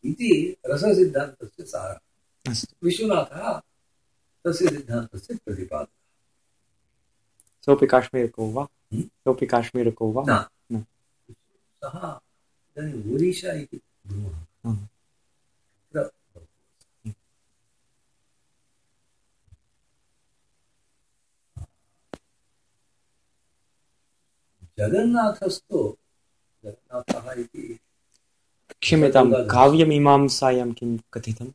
इति 0.04 0.56
रससिद्धान्तस्य 0.66 1.64
सारः। 1.64 1.98
विश्वनाथः 2.82 3.60
तस्य 4.46 4.68
सिद्धान्तस्य 4.68 5.86
सोऽपि 7.66 7.86
काश्मीरको 7.86 8.52
वा? 8.52 8.62
हम्म? 8.62 9.02
सोऽपि 9.02 9.46
काश्मीरको 9.46 10.12
वा? 10.12 10.24
न। 10.28 10.84
सः 11.84 12.20
इदानीम् 12.76 13.14
ओडिशा 13.14 13.52
इति। 13.52 13.80
जगन्नाथस्तु 24.78 25.96
जगन्नाथः 27.10 27.40
इति 27.40 27.80
क्षम्यतां। 28.80 29.32
काव्यमीमांसायां 29.32 30.72
किं 30.72 30.98
कथितं? 31.14 31.50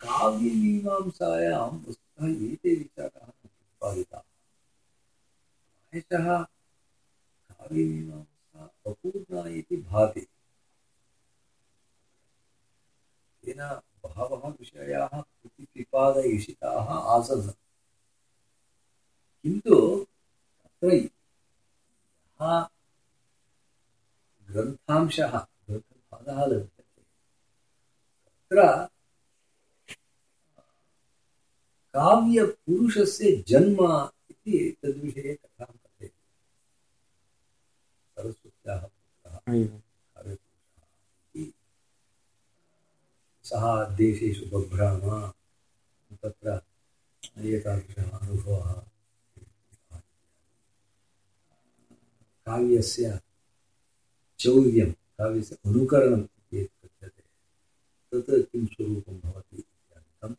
काव्यमीमांसायां 0.00 1.70
वस्तुतः 1.70 2.26
एते 2.26 2.74
विचाराः 2.74 3.28
न 3.28 3.30
प्रतिपादिताः 3.30 4.20
प्रायशः 5.90 6.42
काव्यमीमांसा 7.52 8.70
अपूर्णा 8.86 9.48
इति 9.48 9.76
भाति। 9.76 10.20
तेन 13.44 13.80
बहवः 14.04 14.48
विषयाः 14.48 15.20
प्रतिपिपादयिषिताः 15.20 16.86
आसन्। 16.94 17.52
किन्तु 19.42 20.06
तत्र 20.64 20.94
यः 20.94 22.68
ग्रन्थांशः 24.52 25.38
ग्रन्थभागः 25.70 26.46
लभ्यते 26.46 27.02
तत्र 28.26 28.66
काव्यपुरुषस्य 31.94 33.32
जन्म 33.48 33.78
इति 34.30 34.76
तद्विषये 34.82 35.34
कथां 35.34 35.66
कथयति। 35.66 36.12
सरस्वत्याः 38.14 38.80
पुत्रः 38.80 39.34
काव्यपुरुषः 39.34 40.36
सः 43.44 43.64
देशेषु 43.96 44.46
बभ्राम 44.46 45.00
तत्र 46.22 46.60
एतादृशः 47.38 48.18
अनुभवः। 48.18 48.72
काव्यस्य 52.46 53.20
चौर्यं 54.42 54.90
काव्यस्य 54.92 55.56
अनुकरणम् 55.66 56.22
इति 56.22 56.58
यत् 56.58 56.86
कथ्यते 56.86 57.22
तत् 58.20 58.50
किं 58.52 58.66
स्वरूपं 58.66 59.20
भवति 59.20 59.56
इत्यादिकं 59.56 60.32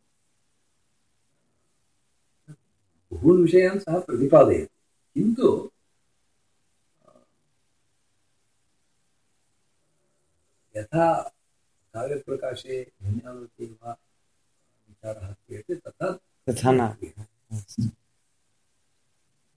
बहून् 3.11 3.41
विषयान् 3.41 3.79
सः 3.79 3.99
प्रतिपादयति। 3.99 4.75
किन्तु 5.13 5.47
यथा 10.77 11.07
काव्यप्रकाशे 11.93 12.91
भिन्नालोके 13.03 13.65
वा 13.65 13.91
विचारः 14.89 15.33
क्रियते 15.33 15.75
तथा 15.75 16.11
तथा 16.49 16.71
न। 16.71 16.81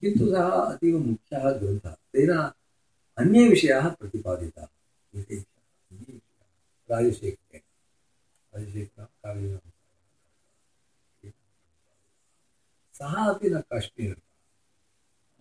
किन्तु 0.01 0.25
सः 0.31 0.49
अतीव 0.49 0.97
मुख्यः 0.99 1.51
ग्रन्थः। 1.51 1.93
तेन 2.13 2.51
अन्ये 3.17 3.49
विषयाः 3.49 3.89
प्रतिपादिताः। 3.89 4.65
एते 5.19 5.35
अन्ये 5.91 6.13
विषयाः 6.13 6.51
राजशेखरेण 6.91 7.61
राजशेखरः 8.55 9.07
सः 12.93 13.33
अपि 13.33 13.49
न 13.49 13.61
काश्मीरः 13.61 14.15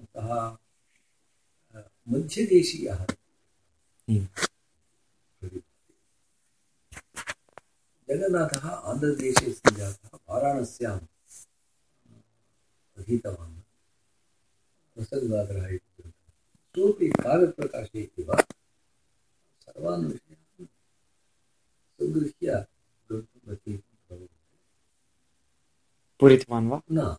सः 0.05 0.57
मध्यदेशीयः। 2.09 3.07
एवं। 4.11 4.29
जगन्नाथः 8.09 8.69
आन्ध्रदेशे 8.69 9.53
सञ्जातः 9.53 10.19
वाराणस्याम् 10.29 11.01
अधीतवान्। 12.99 13.61
इति 15.75 15.86
ग्रन्थः 16.77 16.93
सोऽपि 16.93 17.09
काव्यप्रकाशे 17.09 18.11
इव 18.19 18.37
सर्वान् 19.61 20.05
विषयान् 20.05 20.67
सङ्गृह्य 22.01 22.67
पूरितवान् 26.21 26.69
वा? 26.69 26.83
न। 26.93 27.17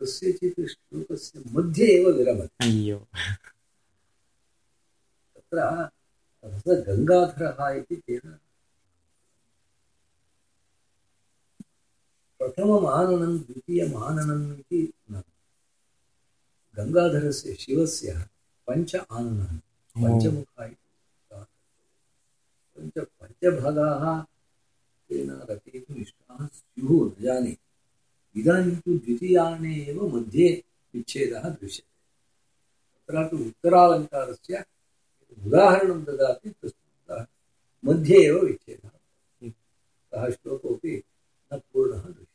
कस्यचित् 0.00 0.70
श्लोकस्य 0.70 1.42
मध्ये 1.46 1.86
एव 1.86 2.10
विरमति। 2.10 2.64
अय्यो। 2.64 3.06
तत्र 5.36 5.88
रसगङ्गाधरः 6.44 7.68
इति 7.68 7.96
तेन। 7.96 8.38
इति 14.58 14.92
न 15.10 15.22
गङ्गाधरस्य 16.76 17.54
शिवस्य 17.62 18.08
पञ्च 18.66 18.90
आननानि 19.16 19.60
पञ्चमुखा 20.02 20.64
पञ्च 22.74 22.96
पञ्चभागाः 23.18 24.04
तेन 25.08 25.28
रचयितुम् 25.50 26.00
इष्टाः 26.04 26.46
स्युः 26.56 27.02
न 27.10 27.22
जाने 27.24 27.52
इदानीं 28.40 28.76
तु 28.84 28.90
द्वितीयाने 28.98 29.74
एव 29.90 29.98
मध्ये 30.14 30.48
विच्छेदः 30.94 31.44
दृश्यते। 31.60 31.92
तत्रापि 32.94 33.36
उत्तरालङ्कारस्य 33.48 34.64
उदाहरणं 35.46 36.00
ददाति 36.04 36.48
उदाहरणे 36.50 37.26
मध्ये 37.84 38.18
एव 38.26 38.36
विच्छेदः 38.46 38.92
सः 40.10 40.22
श्लोकोऽपि 40.34 40.94
न 41.52 41.58
पूर्णः 41.58 42.02
दृश्यते। 42.02 42.32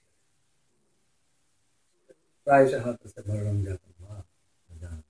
प्रायशः 2.46 2.86
तस्य 3.02 3.20
मरणं 3.28 3.58
जातं 3.66 3.92
वा 4.06 4.16
न 4.72 4.80
जानामि 4.80 5.04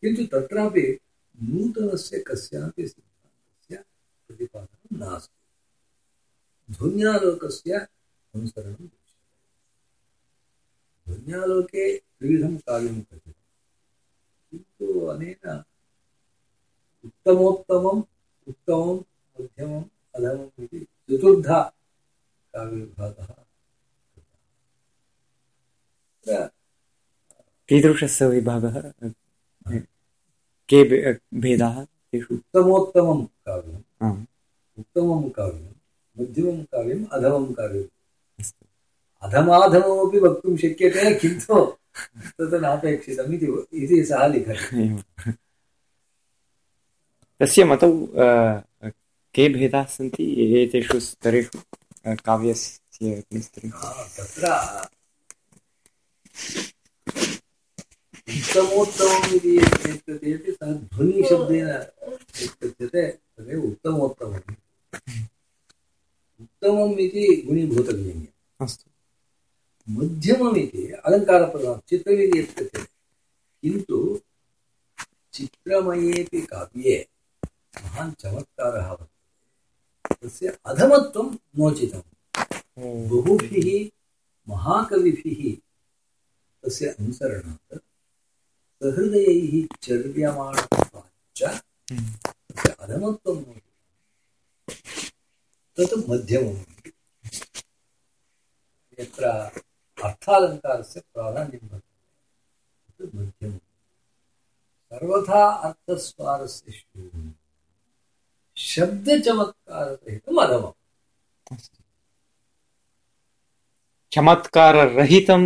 किन्तु 0.00 0.22
तत्रापि 0.24 1.00
नूतनस्य 1.42 2.18
कस्यापि 2.18 2.88
सिद्धान्तस्य 2.88 3.84
प्रतिपादनं 4.28 4.98
नास्ति। 4.98 5.38
ध्वन्यालोकस्य 6.74 7.72
अनुसरणं 8.34 8.74
दृश्यते। 8.74 9.18
ध्वन्यालोके 11.06 11.98
त्रिविधं 11.98 12.56
काव्यं 12.56 13.00
कथितं 13.00 13.32
किन्तु 14.50 15.06
अनेन 15.06 15.62
उत्तमोत्तमम् 17.04 18.02
उत्तमं 18.48 18.96
मध्यमम्, 19.40 19.84
अधमम् 20.14 20.64
इति 20.64 20.80
चतुर्धा 20.80 21.72
काव्यविभागः 22.54 23.34
कीदृशस्य 27.68 28.26
विभागः? 28.26 28.92
के 30.70 31.12
भेदाः 31.40 31.84
तेषु। 31.84 32.34
उत्तमोत्तमं 32.34 33.24
काव्यम्। 33.24 34.26
उत्तमं 34.78 35.28
काव्यं 35.30 35.72
मध्यमं 36.18 36.64
काव्यम् 36.64 37.06
अधमं 37.12 37.52
काव्यम्। 37.52 38.44
अधमाधममपि 39.22 40.18
वक्तुं 40.18 40.56
शक्यते 40.56 41.14
किन्तु 41.14 41.54
तत् 42.38 42.62
नापेक्षितम् 42.62 43.34
इति 43.34 43.46
इति 43.72 44.04
सः 44.04 44.26
लिखति। 44.26 45.02
तस्य 47.40 47.64
मतौ 47.64 47.90
के 49.34 49.48
भेदाः 49.48 49.84
सन्ति 49.84 50.24
एतेषु 50.58 51.00
स्तरेषु 51.00 51.58
काव्यस्य 52.08 53.22
तत्र 53.32 54.46
उत्तमोत्तमम् 58.28 59.34
इति 59.36 59.56
यत् 59.56 59.76
कथ्यते 59.82 60.32
चेत् 60.32 60.56
सः 60.56 60.72
ध्वनिशब्देन 60.94 61.68
यत् 61.68 62.56
कथ्यते 62.62 63.06
तदेव 63.08 63.62
उत्तमोत्तमम् 63.64 64.56
उत्तमम् 66.40 67.00
इति 67.06 67.24
गुणीभूतव्यङ्ग्यम् 67.46 68.64
अस्तु 68.64 68.86
मध्यमम् 69.88 70.58
इति 70.58 70.82
अलङ्कारप्रधानं 71.06 71.80
चित्रमिति 71.88 72.38
यत् 72.38 72.52
कथ्यते 72.58 72.84
किन्तु 73.62 73.98
चित्रमयेपि 75.34 76.40
काव्ये 76.52 76.98
महान् 77.82 78.12
चमत्कारः 78.20 78.90
वर्तते 78.90 80.14
तस्य 80.20 80.56
अधमत्वं 80.66 81.34
नोचितम् 81.58 82.06
बहुभिः 83.10 83.68
महाकविभिः 84.46 85.42
तस्य 86.64 86.94
अनुसरणात् 86.98 87.87
सहृदयैः 88.82 89.52
चर्यमाणत्वाच्च 89.82 91.40
अधमत्वं 92.82 93.38
तत् 95.76 96.10
मध्यमम् 96.10 96.60
यत्र 99.00 99.24
अर्थालङ्कारस्य 100.04 101.00
प्राधान्यं 101.14 101.64
वर्तते, 101.72 101.96
तत् 102.98 103.14
मध्यमम् 103.14 103.66
सर्वथा 104.90 105.42
अर्थस्वारस्य 105.68 106.68
शब्दचमत्कारसहितम् 108.56 110.38
अधमम्। 110.38 110.76
चमत्काररहितं 114.12 115.42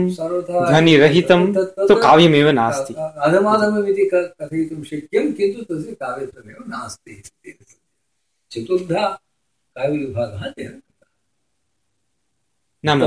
ध्वनिरहितं 0.69 1.43
तु 1.89 1.95
काव्यमेव 2.03 2.49
नास्ति। 2.61 2.95
अधमाधममिति 3.27 4.05
कथयितुं 4.15 4.83
शक्यं 4.91 5.33
किन्तु 5.39 5.61
तस्य 5.69 5.95
काव्यत्वमेव 6.03 6.61
नास्ति 6.75 7.23
चतुर्धा 8.53 9.07
काव्यविभागः 9.77 10.51
तेन 10.57 10.81
नाम 12.85 13.03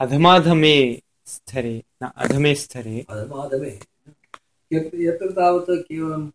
अधमाधमे 0.00 0.76
स्तरे 1.34 1.74
न 2.02 2.10
अधमे 2.24 2.54
स्तरे 2.62 3.04
अधमाधमे 3.10 3.70
यत्र 4.70 5.30
तावत् 5.38 5.70
केवलं 5.88 6.28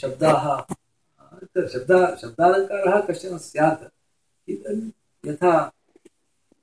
शब्दाः 0.00 0.44
शब्दा 1.72 1.98
शब्दालङ्कारः 2.22 3.00
कश्चन 3.06 3.36
स्यात् 3.48 3.82
यथा 4.48 5.52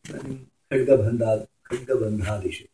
खड्गबन्धा 0.07 1.35
खड्गबन्धादिषु 1.67 2.65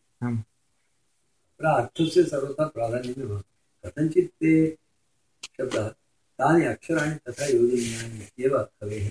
तत्र 1.59 1.65
अर्थस्य 1.67 2.23
सर्वथा 2.23 2.65
प्राधान्यमेव 2.75 3.27
भवति। 3.29 3.51
कथञ्चित् 3.83 4.31
ते 4.39 4.53
शब्दाः 5.57 5.87
तानि 6.39 6.65
अक्षराणि 6.65 7.15
तथा 7.25 7.45
योजनीयानि 7.45 8.17
इत्येव 8.23 8.53
कवेः 8.63 9.09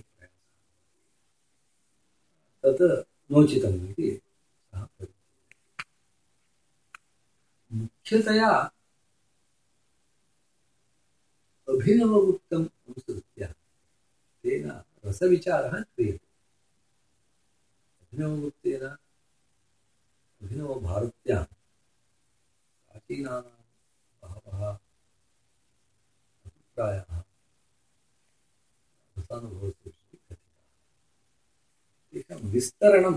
तत् 2.64 2.82
नोचितम् 3.32 3.78
इति 3.90 4.08
सः 4.72 5.06
मुख्यतया 7.70 8.50
अभिनवमुक्तम् 11.68 12.66
अनुसृत्य 12.66 13.46
तेन 14.44 14.64
रसविचारः 15.06 15.74
क्रियते। 15.82 16.31
अभिनववृत्तेन 18.12 18.84
अभिनवभारत्यां 20.42 21.44
प्राचीनानां 22.88 23.56
बहवः 24.22 24.60
अभिप्रायाः 26.46 27.20
रसानुभवस्य 29.18 29.90
कथिताः। 29.90 30.36
तेषां 32.12 32.38
विस्तरणं 32.52 33.16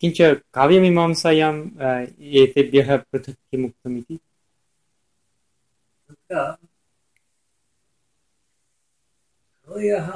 किञ्च 0.00 0.18
काव्यमीमांसायाम् 0.54 1.60
एतेभ्यः 2.40 2.96
पृथक् 2.96 3.44
किमुक्तमिति? 3.50 4.16
तत्र 6.08 6.67
कवयः 9.68 10.08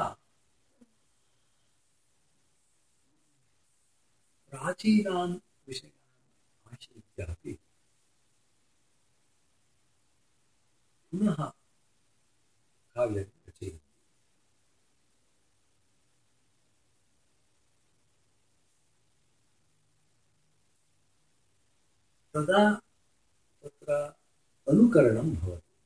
प्राचीनान् 4.51 5.35
विषयान् 5.69 6.73
आश्रित्यापि 6.73 7.53
पुनः 11.11 11.37
काव्यं 12.95 13.25
रचयन्ति। 13.49 13.81
तदा 22.35 22.63
तत्र 23.63 23.93
अनुकरणं 24.69 25.35
भवति। 25.35 25.77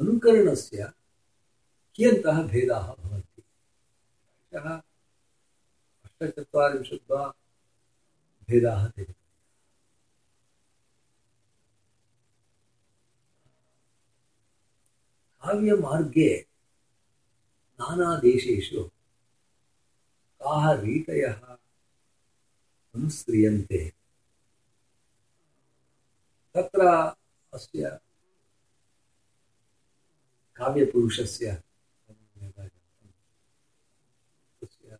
अनुकरणस्य 0.00 0.97
कियन्तः 1.98 2.42
भेदाः 2.42 2.86
भवन्ति। 2.94 3.42
प्रायशः 4.50 4.82
अष्टचत्वारिंशत् 6.04 7.10
वा 7.10 7.22
भेदाः 8.48 8.88
तेन 8.88 9.14
काव्यमार्गे 15.42 16.32
नानादेशेषु 17.80 18.84
काः 20.42 20.72
रीतयः 20.72 21.40
तत्र 26.54 26.86
अस्य 27.54 27.98
काव्यपुरुषस्य 30.56 31.62
तस्य 34.60 34.98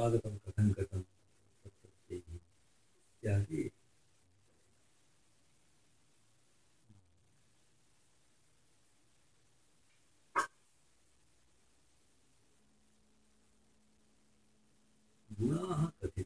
स्वागतं 0.00 0.36
कथं 0.36 0.72
कृतं 0.72 1.02
इत्यादि। 2.10 3.70
गुणाः 15.40 15.86
कथिताः। 15.86 16.24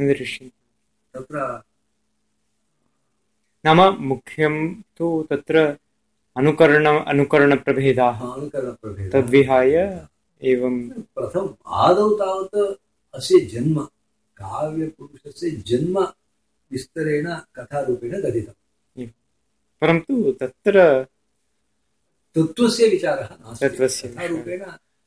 दृश्यन्ते। 0.09 0.62
तत्र 1.15 1.37
नाम 3.65 3.81
मुख्यं 4.11 4.55
तु 4.99 5.07
तत्र 5.31 5.57
अनुकरण 6.37 6.87
अनुकरणप्रभेदाः। 6.87 8.21
तद्विहाय 9.13 9.75
एवं 10.43 10.77
प्रथम 11.15 11.47
आदौ 11.85 12.09
तावत् 12.21 12.57
अस्य 13.15 13.41
जन्म 13.53 13.77
काव्यपुरुषस्य 14.37 15.51
जन्म 15.69 15.97
विस्तरेण 16.71 17.27
कथारूपेण 17.57 18.13
कथितम् 18.23 19.11
परन्तु 19.83 20.15
तत्र 20.41 20.77
तत्त्वस्य 22.37 22.89
विचारः 22.89 23.29
नास्ति। 23.31 23.61
तत्त्वस्य 23.63 24.03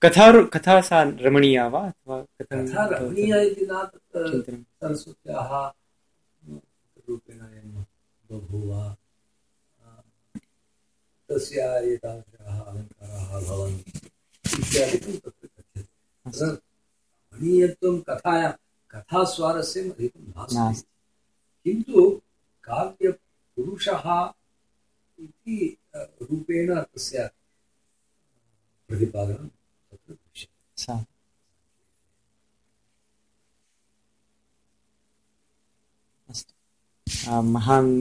कथा 0.01 0.25
कथा 0.53 0.75
सा 0.87 1.01
रमणीया 1.25 1.65
वा 1.67 1.81
अथवा 1.87 2.17
कथा 2.41 2.85
रमणीया 2.87 3.37
इति 3.41 3.65
न 3.71 3.83
तत्र 3.85 4.21
सरस्वत्याः 4.51 5.51
रूपेण 7.09 7.39
अयं 7.39 7.83
बभूव। 8.29 8.71
तस्य 11.29 11.61
एतादृशाः 11.93 12.57
अलङ्काराः 12.61 13.29
अभवन् 13.37 13.77
इत्यादिकं 14.59 15.15
तत्र 15.23 15.47
तत्र 15.47 16.45
रमणीयत्वं 17.33 17.95
कथायां 18.09 18.51
कथास्वारस्यम् 18.91 19.91
अधिकं 19.91 20.23
नास्ति। 20.55 20.89
किन्तु 21.63 22.01
काव्यपुरुषः 22.67 24.05
इति 25.19 25.57
रूपेण 25.95 26.69
तस्य 26.81 27.29
प्रतिपादनं 28.87 29.47
तत्र 29.47 30.13
दृश्यते 30.13 30.83
सा 30.83 30.95
अस्तु 36.29 36.53
आ, 36.53 37.04
महान् 37.27 37.91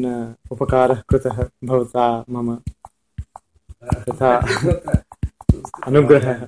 उपकारः 0.51 1.03
कृतः 1.09 1.49
भवता 1.65 2.25
मम 2.31 2.55
तथा 4.09 4.31
अनुग्रहः। 5.87 6.47